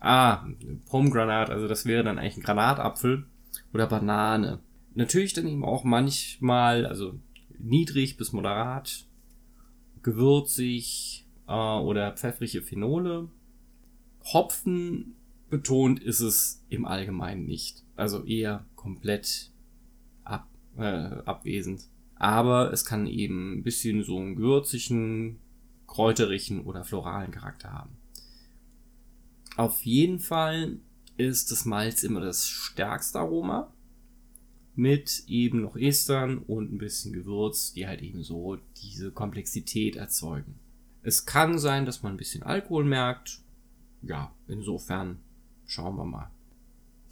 Ah, 0.00 0.46
Pomegranat, 0.86 1.50
also 1.50 1.66
das 1.66 1.84
wäre 1.84 2.04
dann 2.04 2.18
eigentlich 2.18 2.36
ein 2.36 2.42
Granatapfel 2.42 3.26
oder 3.72 3.86
Banane. 3.86 4.60
Natürlich 4.94 5.32
dann 5.32 5.48
eben 5.48 5.64
auch 5.64 5.84
manchmal, 5.84 6.86
also 6.86 7.18
niedrig 7.58 8.16
bis 8.16 8.32
moderat, 8.32 9.06
gewürzig 10.02 11.26
äh, 11.48 11.52
oder 11.52 12.12
pfeffrige 12.12 12.62
Phenole. 12.62 13.28
Hopfen 14.32 15.16
betont 15.50 16.02
ist 16.02 16.20
es 16.20 16.64
im 16.68 16.84
Allgemeinen 16.84 17.46
nicht. 17.46 17.82
Also 17.96 18.24
eher 18.24 18.66
komplett 18.76 19.50
ab, 20.24 20.48
äh, 20.76 20.82
abwesend. 20.82 21.88
Aber 22.16 22.72
es 22.72 22.84
kann 22.84 23.06
eben 23.06 23.58
ein 23.58 23.62
bisschen 23.62 24.02
so 24.02 24.18
einen 24.18 24.36
gewürzigen, 24.36 25.38
kräuterigen 25.86 26.62
oder 26.62 26.84
floralen 26.84 27.30
Charakter 27.30 27.72
haben. 27.72 27.96
Auf 29.56 29.82
jeden 29.82 30.18
Fall 30.18 30.78
ist 31.16 31.50
das 31.50 31.64
Malz 31.64 32.02
immer 32.02 32.20
das 32.20 32.46
stärkste 32.46 33.18
Aroma. 33.18 33.72
Mit 34.74 35.24
eben 35.26 35.62
noch 35.62 35.76
Estern 35.76 36.38
und 36.38 36.72
ein 36.72 36.78
bisschen 36.78 37.12
Gewürz, 37.12 37.72
die 37.72 37.88
halt 37.88 38.00
eben 38.00 38.22
so 38.22 38.58
diese 38.80 39.10
Komplexität 39.10 39.96
erzeugen. 39.96 40.54
Es 41.02 41.26
kann 41.26 41.58
sein, 41.58 41.84
dass 41.84 42.04
man 42.04 42.12
ein 42.14 42.18
bisschen 42.18 42.44
Alkohol 42.44 42.84
merkt. 42.84 43.40
Ja, 44.02 44.32
insofern 44.46 45.18
schauen 45.68 45.96
wir 45.96 46.04
mal. 46.04 46.30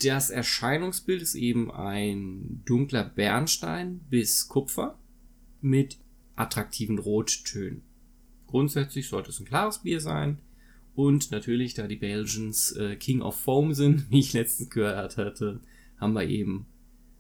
Das 0.03 0.31
Erscheinungsbild 0.31 1.23
ist 1.23 1.37
eben 1.37 1.71
ein 1.71 2.63
dunkler 2.65 3.05
Bernstein 3.05 4.01
bis 4.11 4.49
Kupfer 4.49 4.99
mit 5.61 5.99
attraktiven 6.35 6.99
Rottönen. 6.99 7.83
Grundsätzlich 8.47 9.09
sollte 9.09 9.31
es 9.31 9.41
ein 9.41 9.47
klares 9.47 9.83
Bier 9.83 10.01
sein. 10.01 10.39
Und 10.95 11.31
natürlich, 11.31 11.75
da 11.75 11.87
die 11.87 11.97
Belgians 11.97 12.73
äh, 12.73 12.97
King 12.97 13.21
of 13.21 13.37
Foam 13.37 13.75
sind, 13.75 14.07
wie 14.11 14.21
ich 14.21 14.33
letztens 14.33 14.71
gehört 14.71 15.17
hatte, 15.17 15.61
haben 15.99 16.15
wir 16.15 16.25
eben 16.25 16.67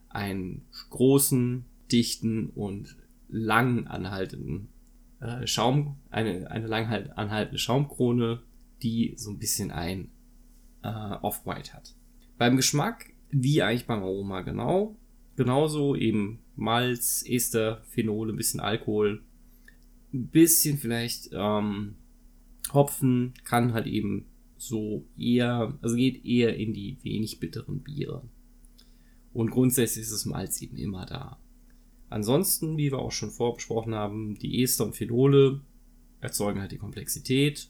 einen 0.09 0.63
großen, 0.91 1.65
dichten 1.93 2.51
und 2.51 2.97
lang 3.29 3.87
anhaltenden 3.87 4.69
äh, 5.21 5.47
Schaum, 5.47 5.99
eine, 6.11 6.51
eine 6.51 6.67
lang 6.67 6.89
halt 6.89 7.17
anhaltende 7.17 7.59
Schaumkrone, 7.59 8.43
die 8.83 9.15
so 9.17 9.31
ein 9.31 9.39
bisschen 9.39 9.71
ein 9.71 10.11
äh, 10.83 10.89
Off-White 10.89 11.73
hat. 11.73 11.95
Beim 12.39 12.57
Geschmack, 12.57 13.13
wie 13.31 13.63
eigentlich 13.63 13.87
beim 13.87 14.03
Aroma 14.03 14.43
genau, 14.43 14.97
genauso 15.37 15.95
eben 15.97 16.41
Malz, 16.57 17.25
Ester, 17.27 17.83
Phenole, 17.89 18.33
ein 18.33 18.37
bisschen 18.37 18.61
Alkohol, 18.61 19.23
ein 20.13 20.29
bisschen 20.29 20.79
vielleicht 20.79 21.31
ähm, 21.33 21.97
Hopfen 22.73 23.35
kann 23.45 23.73
halt 23.73 23.87
eben 23.87 24.27
so 24.57 25.07
eher, 25.19 25.79
also 25.83 25.97
geht 25.97 26.25
eher 26.25 26.57
in 26.57 26.73
die 26.73 26.99
wenig 27.03 27.39
bitteren 27.41 27.83
Biere. 27.83 28.23
Und 29.33 29.51
grundsätzlich 29.51 30.05
ist 30.05 30.13
das 30.13 30.25
Malz 30.25 30.63
eben 30.63 30.77
immer 30.77 31.05
da. 31.05 31.39
Ansonsten, 32.09 32.79
wie 32.79 32.91
wir 32.91 32.99
auch 32.99 33.13
schon 33.13 33.31
vorbesprochen 33.31 33.95
haben, 33.95 34.39
die 34.39 34.63
Ester 34.63 34.87
und 34.87 34.97
Phenole 34.97 35.61
erzeugen 36.21 36.61
halt 36.61 36.73
die 36.73 36.79
Komplexität 36.79 37.69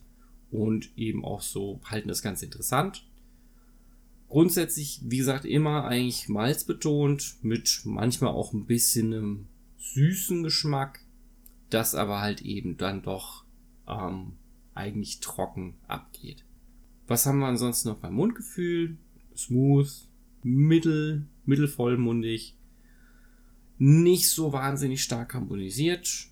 und 0.51 0.91
eben 0.97 1.25
auch 1.25 1.41
so 1.41 1.81
halten 1.85 2.09
das 2.09 2.23
Ganze 2.23 2.45
interessant. 2.45 3.07
Grundsätzlich, 4.29 5.01
wie 5.05 5.19
gesagt, 5.19 5.45
immer 5.45 5.85
eigentlich 5.85 6.29
malzbetont 6.29 7.37
mit 7.43 7.83
manchmal 7.85 8.31
auch 8.31 8.53
ein 8.53 8.67
bisschen 8.67 9.13
einem 9.13 9.47
süßen 9.79 10.43
Geschmack, 10.43 11.01
das 11.71 11.95
aber 11.95 12.21
halt 12.21 12.43
eben 12.43 12.77
dann 12.77 13.03
doch 13.03 13.45
ähm, 13.87 14.33
eigentlich 14.75 15.21
trocken 15.21 15.75
abgeht. 15.87 16.45
Was 17.07 17.25
haben 17.27 17.39
wir 17.39 17.47
ansonsten 17.47 17.89
noch 17.89 17.99
beim 17.99 18.15
Mundgefühl? 18.15 18.99
Smooth, 19.37 20.09
mittel, 20.43 21.27
mittelvollmundig, 21.45 22.57
nicht 23.79 24.29
so 24.31 24.53
wahnsinnig 24.53 25.03
stark 25.03 25.31
carbonisiert 25.31 26.29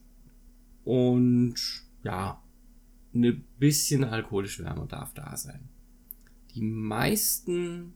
und 0.85 1.55
ja, 2.03 2.43
eine 3.15 3.33
bisschen 3.33 4.05
alkoholische 4.05 4.65
Wärme 4.65 4.87
darf 4.87 5.15
da 5.15 5.37
sein. 5.37 5.69
Die 6.55 6.63
meisten 6.63 7.95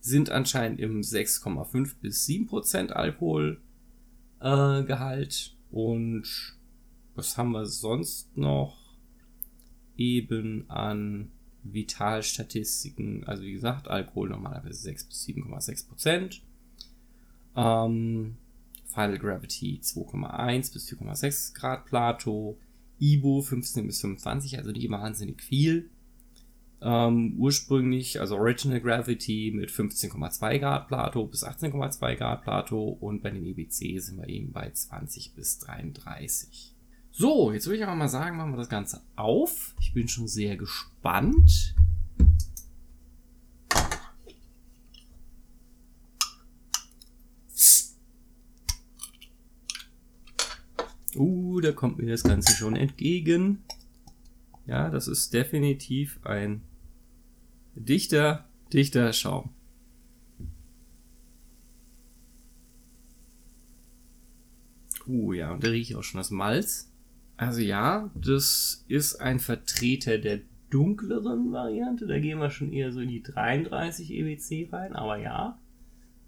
sind 0.00 0.30
anscheinend 0.30 0.80
im 0.80 1.00
6,5 1.00 1.96
bis 2.00 2.26
7% 2.26 2.90
Alkoholgehalt. 2.90 3.60
Äh, 4.40 5.74
und 5.74 6.56
was 7.14 7.36
haben 7.36 7.52
wir 7.52 7.66
sonst 7.66 8.36
noch? 8.36 8.96
Eben 9.96 10.70
an 10.70 11.32
Vitalstatistiken. 11.64 13.24
Also 13.24 13.42
wie 13.42 13.52
gesagt, 13.52 13.88
Alkohol 13.88 14.28
normalerweise 14.28 14.80
6 14.82 15.04
bis 15.04 15.26
7,6%. 15.26 16.40
Ähm, 17.56 18.36
Final 18.86 19.18
Gravity 19.18 19.80
2,1 19.82 20.72
bis 20.72 20.88
4,6 20.92 21.54
Grad 21.54 21.86
Plato. 21.86 22.58
Ibo 23.00 23.42
15 23.42 23.86
bis 23.86 24.00
25, 24.00 24.58
also 24.58 24.70
nicht 24.70 24.90
wahnsinnig 24.90 25.42
viel. 25.42 25.90
Ähm, 26.80 27.34
ursprünglich, 27.38 28.20
also 28.20 28.36
Original 28.36 28.80
Gravity 28.80 29.52
mit 29.54 29.70
15,2 29.70 30.58
Grad 30.58 30.86
Plato 30.86 31.26
bis 31.26 31.44
18,2 31.44 32.14
Grad 32.14 32.42
Plato 32.42 32.96
und 33.00 33.22
bei 33.22 33.30
den 33.30 33.44
EBC 33.44 34.00
sind 34.00 34.18
wir 34.18 34.28
eben 34.28 34.52
bei 34.52 34.70
20 34.70 35.34
bis 35.34 35.58
33. 35.58 36.74
So, 37.10 37.50
jetzt 37.52 37.66
würde 37.66 37.78
ich 37.78 37.82
aber 37.82 37.96
mal 37.96 38.08
sagen, 38.08 38.36
machen 38.36 38.52
wir 38.52 38.58
das 38.58 38.68
Ganze 38.68 39.02
auf. 39.16 39.74
Ich 39.80 39.92
bin 39.92 40.06
schon 40.06 40.28
sehr 40.28 40.56
gespannt. 40.56 41.74
Da 51.60 51.72
kommt 51.72 51.98
mir 51.98 52.10
das 52.10 52.22
Ganze 52.22 52.54
schon 52.54 52.76
entgegen. 52.76 53.62
Ja, 54.66 54.90
das 54.90 55.08
ist 55.08 55.32
definitiv 55.32 56.20
ein 56.24 56.62
dichter, 57.74 58.44
dichter 58.72 59.12
Schaum. 59.12 59.50
Uh, 65.06 65.32
ja, 65.32 65.52
und 65.52 65.64
da 65.64 65.68
rieche 65.68 65.92
ich 65.92 65.96
auch 65.96 66.02
schon 66.02 66.18
das 66.18 66.30
Malz. 66.30 66.92
Also 67.38 67.60
ja, 67.60 68.10
das 68.14 68.84
ist 68.88 69.16
ein 69.16 69.40
Vertreter 69.40 70.18
der 70.18 70.40
dunkleren 70.70 71.50
Variante. 71.50 72.06
Da 72.06 72.18
gehen 72.18 72.38
wir 72.38 72.50
schon 72.50 72.72
eher 72.72 72.92
so 72.92 73.00
in 73.00 73.08
die 73.08 73.22
33 73.22 74.10
EWC 74.10 74.72
rein. 74.72 74.94
Aber 74.94 75.16
ja, 75.16 75.58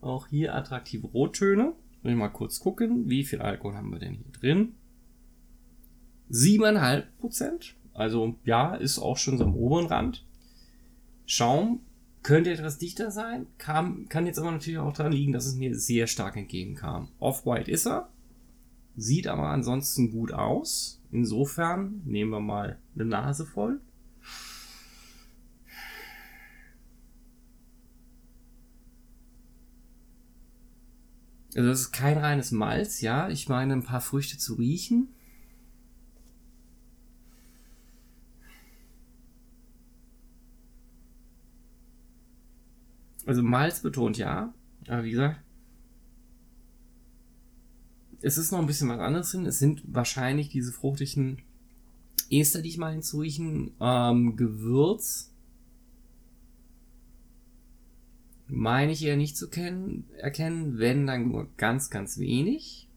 auch 0.00 0.28
hier 0.28 0.54
attraktive 0.54 1.08
Rottöne. 1.08 1.74
Will 2.02 2.12
ich 2.12 2.18
mal 2.18 2.28
kurz 2.28 2.60
gucken, 2.60 3.10
wie 3.10 3.24
viel 3.24 3.40
Alkohol 3.40 3.74
haben 3.74 3.92
wir 3.92 3.98
denn 3.98 4.14
hier 4.14 4.32
drin? 4.32 4.72
7,5 6.30 7.02
Prozent. 7.18 7.74
Also 7.94 8.36
ja, 8.44 8.74
ist 8.74 8.98
auch 8.98 9.16
schon 9.16 9.38
so 9.38 9.44
am 9.44 9.54
oberen 9.54 9.86
Rand. 9.86 10.24
Schaum 11.26 11.80
könnte 12.22 12.50
etwas 12.50 12.78
dichter 12.78 13.10
sein, 13.10 13.46
kam, 13.58 14.08
kann 14.08 14.26
jetzt 14.26 14.38
aber 14.38 14.50
natürlich 14.50 14.78
auch 14.78 14.92
daran 14.92 15.12
liegen, 15.12 15.32
dass 15.32 15.46
es 15.46 15.54
mir 15.54 15.78
sehr 15.78 16.06
stark 16.06 16.36
entgegenkam. 16.36 17.08
Off-White 17.18 17.70
ist 17.70 17.86
er, 17.86 18.08
sieht 18.96 19.26
aber 19.26 19.48
ansonsten 19.48 20.10
gut 20.10 20.32
aus. 20.32 21.00
Insofern 21.12 22.02
nehmen 22.04 22.30
wir 22.30 22.40
mal 22.40 22.78
eine 22.94 23.04
Nase 23.06 23.46
voll. 23.46 23.80
Also 31.54 31.68
das 31.68 31.80
ist 31.80 31.92
kein 31.92 32.16
reines 32.16 32.52
Malz, 32.52 33.00
ja. 33.00 33.28
Ich 33.28 33.48
meine, 33.48 33.72
ein 33.72 33.82
paar 33.82 34.00
Früchte 34.00 34.38
zu 34.38 34.54
riechen. 34.54 35.08
Also 43.30 43.44
Malz 43.44 43.78
betont 43.78 44.18
ja, 44.18 44.52
aber 44.88 45.04
wie 45.04 45.12
gesagt, 45.12 45.40
es 48.22 48.36
ist 48.36 48.50
noch 48.50 48.58
ein 48.58 48.66
bisschen 48.66 48.88
was 48.88 48.98
anderes 48.98 49.30
drin. 49.30 49.46
Es 49.46 49.60
sind 49.60 49.82
wahrscheinlich 49.86 50.48
diese 50.48 50.72
fruchtigen 50.72 51.40
Ester, 52.28 52.60
die 52.60 52.70
ich 52.70 52.78
mal 52.78 52.90
hinzuriechen. 52.90 53.70
Ähm, 53.80 54.34
Gewürz 54.34 55.32
meine 58.48 58.90
ich 58.90 59.04
eher 59.04 59.16
nicht 59.16 59.36
zu 59.36 59.48
kennen, 59.48 60.10
erkennen, 60.18 60.80
wenn 60.80 61.06
dann 61.06 61.28
nur 61.28 61.46
ganz, 61.56 61.88
ganz 61.88 62.18
wenig. 62.18 62.88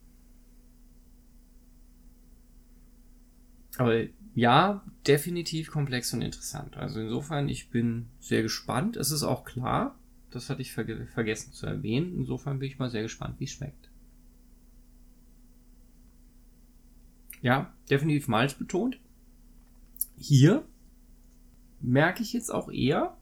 Aber 3.77 4.01
ja, 4.33 4.83
definitiv 5.05 5.69
komplex 5.69 6.11
und 6.11 6.23
interessant. 6.23 6.75
Also 6.75 7.01
insofern, 7.01 7.49
ich 7.49 7.69
bin 7.69 8.07
sehr 8.19 8.41
gespannt. 8.41 8.97
Es 8.97 9.11
ist 9.11 9.21
auch 9.21 9.45
klar, 9.45 9.95
das 10.33 10.49
hatte 10.49 10.61
ich 10.61 10.71
ver 10.71 10.85
vergessen 11.07 11.53
zu 11.53 11.65
erwähnen. 11.65 12.15
Insofern 12.17 12.59
bin 12.59 12.67
ich 12.67 12.79
mal 12.79 12.89
sehr 12.89 13.03
gespannt, 13.03 13.39
wie 13.39 13.45
es 13.45 13.51
schmeckt. 13.51 13.89
Ja, 17.41 17.73
definitiv 17.89 18.27
Malz 18.27 18.53
betont. 18.53 18.99
Hier 20.17 20.65
merke 21.81 22.23
ich 22.23 22.33
jetzt 22.33 22.49
auch 22.49 22.71
eher, 22.71 23.17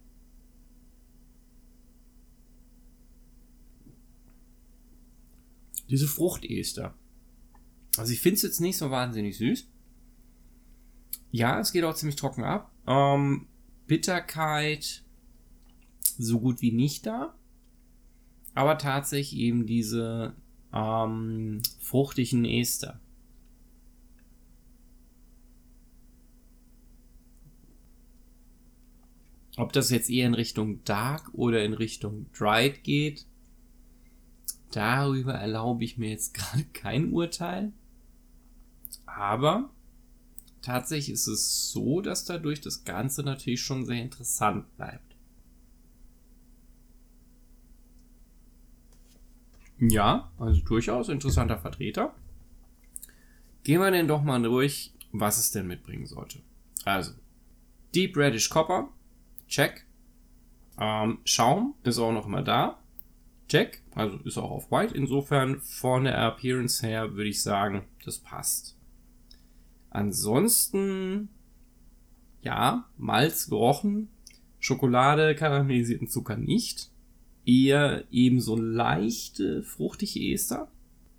diese 5.89 6.08
Fruchtester. 6.08 6.93
Also 7.97 8.13
ich 8.13 8.21
finde 8.21 8.36
es 8.36 8.43
jetzt 8.43 8.62
nicht 8.62 8.78
so 8.78 8.91
wahnsinnig 8.91 9.38
süß. 9.38 9.67
Ja, 11.32 11.60
es 11.60 11.74
geht 11.74 11.84
auch 11.84 11.95
ziemlich 11.95 12.15
trocken 12.15 12.43
ab. 12.43 12.71
Ähm, 12.88 13.47
Bitterkeit 13.88 15.04
so 16.21 16.39
gut 16.39 16.62
wie 16.62 16.71
nicht 16.71 17.05
da. 17.05 17.36
Aber 18.53 18.77
tatsächlich 18.77 19.39
eben 19.39 19.65
diese 19.65 20.34
ähm, 20.73 21.62
fruchtigen 21.79 22.45
Ester. 22.45 22.99
Ob 29.57 29.73
das 29.73 29.89
jetzt 29.89 30.10
eher 30.10 30.27
in 30.27 30.34
Richtung 30.34 30.84
Dark 30.86 31.29
oder 31.34 31.63
in 31.63 31.73
Richtung 31.73 32.25
Dried 32.38 32.84
geht, 32.84 33.25
darüber 34.71 35.34
erlaube 35.34 35.84
ich 35.84 35.97
mir 35.97 36.10
jetzt 36.10 36.34
gerade 36.34 36.65
kein 36.73 37.12
Urteil. 37.12 37.73
Aber 39.05 39.69
tatsächlich 40.62 41.10
ist 41.10 41.27
es 41.27 41.71
so, 41.71 42.01
dass 42.01 42.25
dadurch 42.25 42.62
das 42.62 42.86
Ganze 42.86 43.23
natürlich 43.23 43.62
schon 43.62 43.86
sehr 43.86 44.01
interessant 44.01 44.73
bleibt. 44.77 45.11
Ja, 49.82 50.32
also 50.38 50.62
durchaus 50.62 51.10
interessanter 51.10 51.58
Vertreter. 51.58 52.13
Gehen 53.63 53.82
wir 53.82 53.89
denn 53.89 54.08
doch 54.08 54.22
mal 54.22 54.41
durch, 54.41 54.94
was 55.12 55.39
es 55.39 55.52
denn 55.52 55.65
mitbringen 55.65 56.06
sollte. 56.06 56.39
Also, 56.86 57.13
Deep 57.96 58.15
Reddish 58.15 58.50
Copper, 58.50 58.89
check. 59.48 59.88
Ähm, 60.80 61.17
Schaum 61.26 61.74
ist 61.84 61.98
auch 61.98 62.12
noch 62.12 62.28
immer 62.28 62.44
da, 62.44 62.80
check. 63.48 63.82
Also 63.96 64.17
ist 64.20 64.38
auch 64.38 64.52
auf 64.52 64.72
White. 64.72 64.96
Insofern 64.96 65.60
von 65.62 66.04
der 66.04 66.17
Appearance 66.20 66.86
her 66.86 67.15
würde 67.15 67.30
ich 67.30 67.41
sagen, 67.41 67.84
das 68.06 68.20
passt. 68.20 68.78
Ansonsten, 69.89 71.30
ja, 72.44 72.88
Malz 72.98 73.50
gerochen, 73.50 74.10
Schokolade, 74.60 75.34
karamellisierten 75.34 76.08
Zucker 76.08 76.38
nicht 76.38 76.90
eher 77.45 78.06
eben 78.12 78.39
so 78.39 78.56
leichte, 78.56 79.63
fruchtige 79.63 80.34
Ester. 80.34 80.71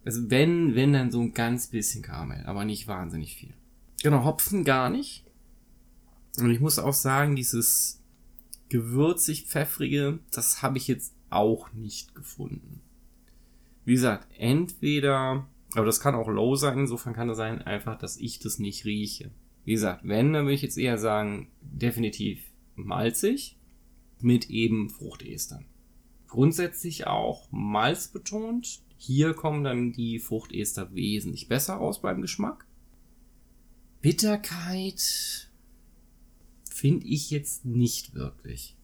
Also 0.04 0.30
wenn, 0.30 0.74
wenn 0.74 0.92
dann 0.92 1.10
so 1.10 1.20
ein 1.20 1.34
ganz 1.34 1.68
bisschen 1.68 2.02
Karamell, 2.02 2.44
aber 2.46 2.64
nicht 2.64 2.88
wahnsinnig 2.88 3.36
viel. 3.36 3.54
Genau, 4.02 4.24
Hopfen 4.24 4.64
gar 4.64 4.90
nicht. 4.90 5.24
Und 6.38 6.50
ich 6.50 6.60
muss 6.60 6.78
auch 6.78 6.94
sagen, 6.94 7.36
dieses 7.36 8.02
gewürzig-pfeffrige, 8.68 10.18
das 10.32 10.62
habe 10.62 10.78
ich 10.78 10.88
jetzt 10.88 11.14
auch 11.30 11.72
nicht 11.72 12.14
gefunden. 12.14 12.80
Wie 13.84 13.94
gesagt, 13.94 14.28
entweder 14.38 15.46
Aber 15.74 15.86
das 15.86 16.00
kann 16.00 16.14
auch 16.14 16.28
low 16.28 16.54
sein. 16.54 16.78
Insofern 16.80 17.14
kann 17.14 17.30
es 17.30 17.36
sein, 17.36 17.62
einfach, 17.62 17.96
dass 17.98 18.16
ich 18.16 18.38
das 18.38 18.58
nicht 18.58 18.84
rieche. 18.84 19.30
Wie 19.64 19.72
gesagt, 19.72 20.02
wenn, 20.04 20.32
dann 20.32 20.44
würde 20.44 20.54
ich 20.54 20.62
jetzt 20.62 20.78
eher 20.78 20.98
sagen, 20.98 21.48
definitiv 21.60 22.44
malzig 22.74 23.56
mit 24.20 24.50
eben 24.50 24.90
Fruchtestern. 24.90 25.64
Grundsätzlich 26.32 27.06
auch 27.06 27.46
malzbetont. 27.50 28.80
Hier 28.96 29.34
kommen 29.34 29.64
dann 29.64 29.92
die 29.92 30.18
Fruchtester 30.18 30.94
wesentlich 30.94 31.46
besser 31.46 31.74
raus 31.74 32.00
beim 32.00 32.22
Geschmack. 32.22 32.66
Bitterkeit 34.00 35.50
finde 36.70 37.06
ich 37.06 37.28
jetzt 37.28 37.66
nicht 37.66 38.14
wirklich. 38.14 38.78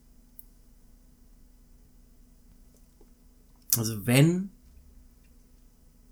Also 3.79 4.07
wenn, 4.07 4.51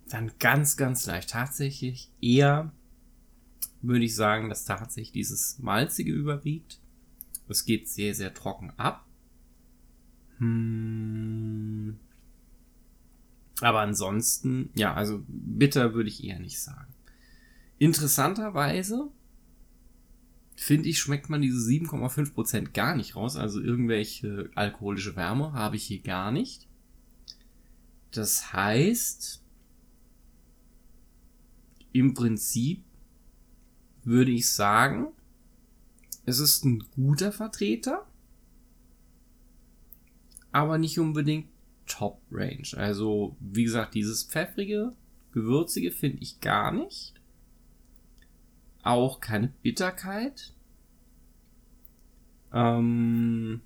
dann 0.08 0.32
ganz, 0.38 0.78
ganz 0.78 1.04
leicht. 1.04 1.28
Tatsächlich 1.28 2.10
eher 2.22 2.72
würde 3.82 4.06
ich 4.06 4.14
sagen, 4.14 4.48
dass 4.48 4.64
tatsächlich 4.64 5.12
dieses 5.12 5.58
Malzige 5.58 6.12
überwiegt. 6.12 6.80
Es 7.46 7.66
geht 7.66 7.90
sehr, 7.90 8.14
sehr 8.14 8.32
trocken 8.32 8.70
ab. 8.78 9.05
Hm. 10.38 11.98
Aber 13.60 13.80
ansonsten, 13.80 14.70
ja, 14.74 14.94
also 14.94 15.24
bitter 15.28 15.94
würde 15.94 16.08
ich 16.08 16.22
eher 16.22 16.38
nicht 16.38 16.60
sagen. 16.60 16.92
Interessanterweise 17.78 19.10
finde 20.56 20.88
ich, 20.88 20.98
schmeckt 20.98 21.28
man 21.28 21.42
diese 21.42 21.58
7,5% 21.58 22.72
gar 22.72 22.96
nicht 22.96 23.16
raus. 23.16 23.36
Also 23.36 23.60
irgendwelche 23.60 24.50
alkoholische 24.54 25.16
Wärme 25.16 25.52
habe 25.52 25.76
ich 25.76 25.84
hier 25.84 26.00
gar 26.00 26.32
nicht. 26.32 26.66
Das 28.10 28.52
heißt, 28.52 29.42
im 31.92 32.14
Prinzip 32.14 32.84
würde 34.04 34.30
ich 34.30 34.50
sagen, 34.50 35.08
es 36.24 36.38
ist 36.38 36.64
ein 36.64 36.84
guter 36.94 37.32
Vertreter, 37.32 38.06
aber 40.56 40.78
nicht 40.78 40.98
unbedingt 40.98 41.50
Top 41.84 42.22
Range. 42.30 42.66
Also, 42.76 43.36
wie 43.40 43.64
gesagt, 43.64 43.94
dieses 43.94 44.24
pfeffrige, 44.24 44.94
gewürzige 45.32 45.92
finde 45.92 46.22
ich 46.22 46.40
gar 46.40 46.72
nicht. 46.72 47.12
Auch 48.82 49.20
keine 49.20 49.48
Bitterkeit. 49.48 50.54
Ähm, 52.54 53.60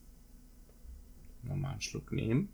nochmal 1.44 1.72
einen 1.72 1.80
Schluck 1.80 2.10
nehmen. 2.10 2.48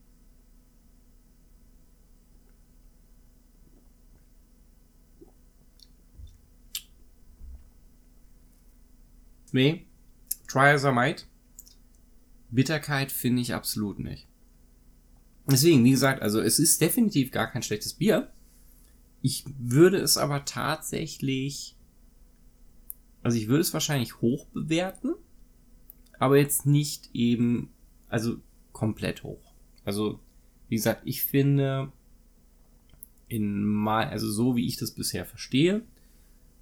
Nee, 9.53 9.87
try 10.47 10.75
as 10.75 10.85
I 10.85 10.93
might. 10.93 11.27
Bitterkeit 12.51 13.13
finde 13.13 13.43
ich 13.43 13.55
absolut 13.55 13.99
nicht. 13.99 14.27
Deswegen, 15.49 15.85
wie 15.85 15.93
gesagt, 15.93 16.23
also 16.23 16.41
es 16.41 16.59
ist 16.59 16.81
definitiv 16.81 17.31
gar 17.31 17.47
kein 17.47 17.63
schlechtes 17.63 17.95
Bier. 17.95 18.33
Ich 19.23 19.45
würde 19.59 19.99
es 19.99 20.17
aber 20.17 20.45
tatsächlich, 20.45 21.77
also 23.23 23.39
ich 23.39 23.49
würde 23.49 23.61
es 23.61 23.73
wahrscheinlich 23.73 24.21
hoch 24.21 24.47
bewerten, 24.47 25.15
aber 26.19 26.39
jetzt 26.39 26.67
nicht 26.67 27.11
eben, 27.13 27.71
also 28.09 28.39
komplett 28.73 29.23
hoch. 29.23 29.55
Also, 29.85 30.21
wie 30.69 30.77
gesagt, 30.77 31.03
ich 31.05 31.23
finde, 31.23 31.93
in 33.29 33.63
mal, 33.65 34.09
also 34.09 34.31
so 34.31 34.57
wie 34.57 34.67
ich 34.67 34.77
das 34.77 34.93
bisher 34.93 35.25
verstehe, 35.25 35.83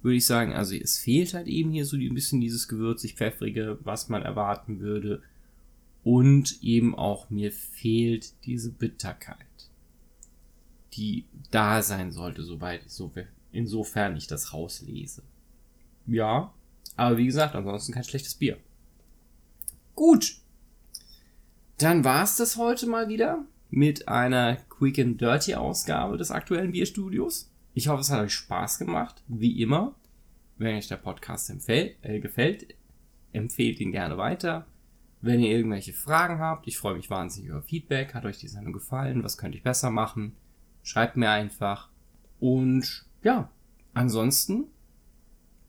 würde 0.01 0.17
ich 0.17 0.25
sagen, 0.25 0.53
also 0.53 0.75
es 0.75 0.99
fehlt 0.99 1.33
halt 1.33 1.47
eben 1.47 1.71
hier 1.71 1.85
so 1.85 1.97
ein 1.97 2.13
bisschen 2.13 2.39
dieses 2.39 2.67
gewürzig-pfeffrige, 2.67 3.79
was 3.83 4.09
man 4.09 4.21
erwarten 4.21 4.79
würde. 4.79 5.23
Und 6.05 6.61
eben 6.61 6.93
auch 6.93 7.31
mir 7.31 7.51
fehlt 7.51 8.45
diese 8.45 8.71
Bitterkeit, 8.71 9.37
die 10.93 11.25
da 11.49 11.81
sein 11.81 12.11
sollte, 12.11 12.43
soweit 12.43 12.85
ich 12.85 12.91
so, 12.91 13.11
insofern 13.51 14.15
ich 14.15 14.27
das 14.27 14.53
rauslese. 14.53 15.23
Ja, 16.05 16.53
aber 16.95 17.17
wie 17.17 17.25
gesagt, 17.25 17.55
ansonsten 17.55 17.91
kein 17.91 18.03
schlechtes 18.03 18.35
Bier. 18.35 18.59
Gut. 19.95 20.37
Dann 21.79 22.03
war's 22.03 22.37
das 22.37 22.55
heute 22.55 22.85
mal 22.85 23.09
wieder 23.09 23.43
mit 23.71 24.07
einer 24.07 24.57
Quick 24.69 24.99
and 24.99 25.19
Dirty 25.19 25.55
Ausgabe 25.55 26.17
des 26.17 26.29
aktuellen 26.29 26.71
Bierstudios. 26.71 27.51
Ich 27.73 27.87
hoffe, 27.87 28.01
es 28.01 28.11
hat 28.11 28.21
euch 28.21 28.33
Spaß 28.33 28.77
gemacht, 28.77 29.23
wie 29.27 29.59
immer. 29.59 29.95
Wenn 30.59 30.77
euch 30.77 30.87
der 30.87 30.97
Podcast 30.97 31.49
empfällt, 31.49 31.97
äh, 32.03 32.19
gefällt, 32.19 32.75
empfehlt 33.33 33.79
ihn 33.79 33.91
gerne 33.91 34.19
weiter. 34.19 34.67
Wenn 35.21 35.39
ihr 35.39 35.51
irgendwelche 35.51 35.93
Fragen 35.93 36.39
habt, 36.39 36.67
ich 36.67 36.77
freue 36.77 36.95
mich 36.95 37.09
wahnsinnig 37.09 37.49
über 37.49 37.61
Feedback. 37.61 38.13
Hat 38.13 38.25
euch 38.25 38.37
die 38.37 38.47
Sendung 38.47 38.73
gefallen? 38.73 39.23
Was 39.23 39.37
könnte 39.37 39.57
ich 39.57 39.63
besser 39.63 39.89
machen? 39.89 40.35
Schreibt 40.83 41.17
mir 41.17 41.29
einfach. 41.29 41.89
Und 42.39 43.05
ja, 43.23 43.49
ansonsten 43.93 44.65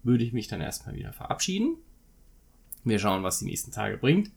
würde 0.02 0.24
ich 0.24 0.32
mich 0.32 0.48
dann 0.48 0.61
erstmal 0.61 0.94
wieder 0.94 1.12
verabschieden. 1.12 1.76
Wir 2.85 2.98
schauen, 2.98 3.22
was 3.22 3.38
die 3.38 3.46
nächsten 3.46 3.72
Tage 3.72 3.96
bringt. 3.96 4.30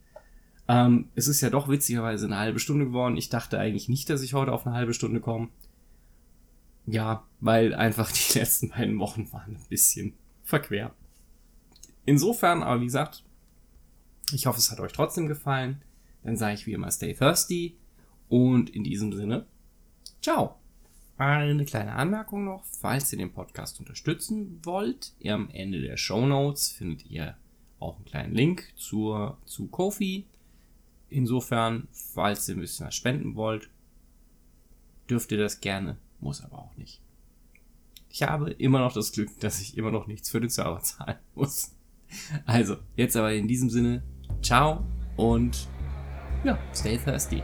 Ähm, 0.68 1.10
es 1.16 1.28
ist 1.28 1.42
ja 1.42 1.50
doch 1.50 1.68
witzigerweise 1.68 2.28
eine 2.28 2.38
halbe 2.38 2.60
Stunde 2.60 2.86
geworden. 2.86 3.18
Ich 3.18 3.30
dachte 3.30 3.60
eigentlich 3.60 3.90
nicht, 3.90 4.10
dass 4.10 4.22
ich 4.22 4.34
heute 4.34 4.52
auf 4.52 4.66
eine 4.66 4.76
halbe 4.76 4.94
Stunde 4.94 5.20
komme. 5.20 5.50
Ja, 6.86 7.26
weil 7.40 7.74
einfach 7.74 8.12
die 8.12 8.40
letzten 8.40 8.70
beiden 8.70 9.00
Wochen 9.00 9.32
waren 9.32 9.56
ein 9.56 9.68
bisschen 9.70 10.14
verquer. 10.44 10.94
Insofern, 12.06 12.64
aber 12.64 12.82
wie 12.82 12.86
gesagt, 12.86 13.24
ich 14.34 14.46
hoffe, 14.46 14.60
es 14.60 14.72
hat 14.72 14.80
euch 14.80 14.94
trotzdem 14.94 15.28
gefallen. 15.28 15.82
Dann 16.24 16.38
sage 16.38 16.56
ich 16.56 16.66
wie 16.66 16.74
immer 16.74 16.92
Stay 16.92 17.14
Thirsty. 17.14 17.78
Und 18.28 18.70
in 18.70 18.84
diesem 18.84 19.14
Sinne, 19.14 19.46
ciao. 20.22 20.56
Eine 21.18 21.66
kleine 21.66 21.94
Anmerkung 21.94 22.46
noch, 22.46 22.64
falls 22.64 23.12
ihr 23.12 23.20
den 23.20 23.34
Podcast 23.34 23.80
unterstützen 23.80 24.62
wollt, 24.64 25.12
am 25.26 25.50
Ende 25.50 25.82
der 25.82 25.98
Show 25.98 26.26
Notes 26.26 26.70
findet 26.70 27.06
ihr 27.08 27.36
auch 27.80 27.98
einen 27.98 28.06
kleinen 28.06 28.34
Link 28.34 28.72
zur, 28.78 29.38
zu 29.46 29.68
Kofi. 29.68 30.26
Insofern, 31.10 31.90
falls 31.92 32.48
ihr 32.48 32.56
ein 32.56 32.62
bisschen 32.62 32.88
was 32.88 32.96
spenden 32.96 33.36
wollt, 33.36 33.70
dürft 35.10 35.32
ihr 35.32 35.40
das 35.40 35.60
gerne, 35.60 35.98
muss 36.22 36.42
aber 36.42 36.60
auch 36.60 36.78
nicht. 36.78 37.02
Ich 38.10 38.24
habe 38.24 38.52
immer 38.52 38.80
noch 38.80 38.94
das 38.94 39.12
Glück, 39.12 39.40
dass 39.40 39.62
ich 39.62 39.78
immer 39.78 39.92
noch 39.92 40.08
nichts 40.08 40.30
für 40.30 40.40
den 40.40 40.50
Server 40.50 40.80
zahlen 40.84 41.18
muss. 41.36 41.76
Also, 42.46 42.78
jetzt 42.96 43.16
aber 43.16 43.34
in 43.34 43.48
diesem 43.48 43.70
Sinne, 43.70 44.04
Ciao 44.42 44.84
und 45.18 45.68
ja, 46.44 46.58
stay 46.74 46.98
thirsty. 46.98 47.44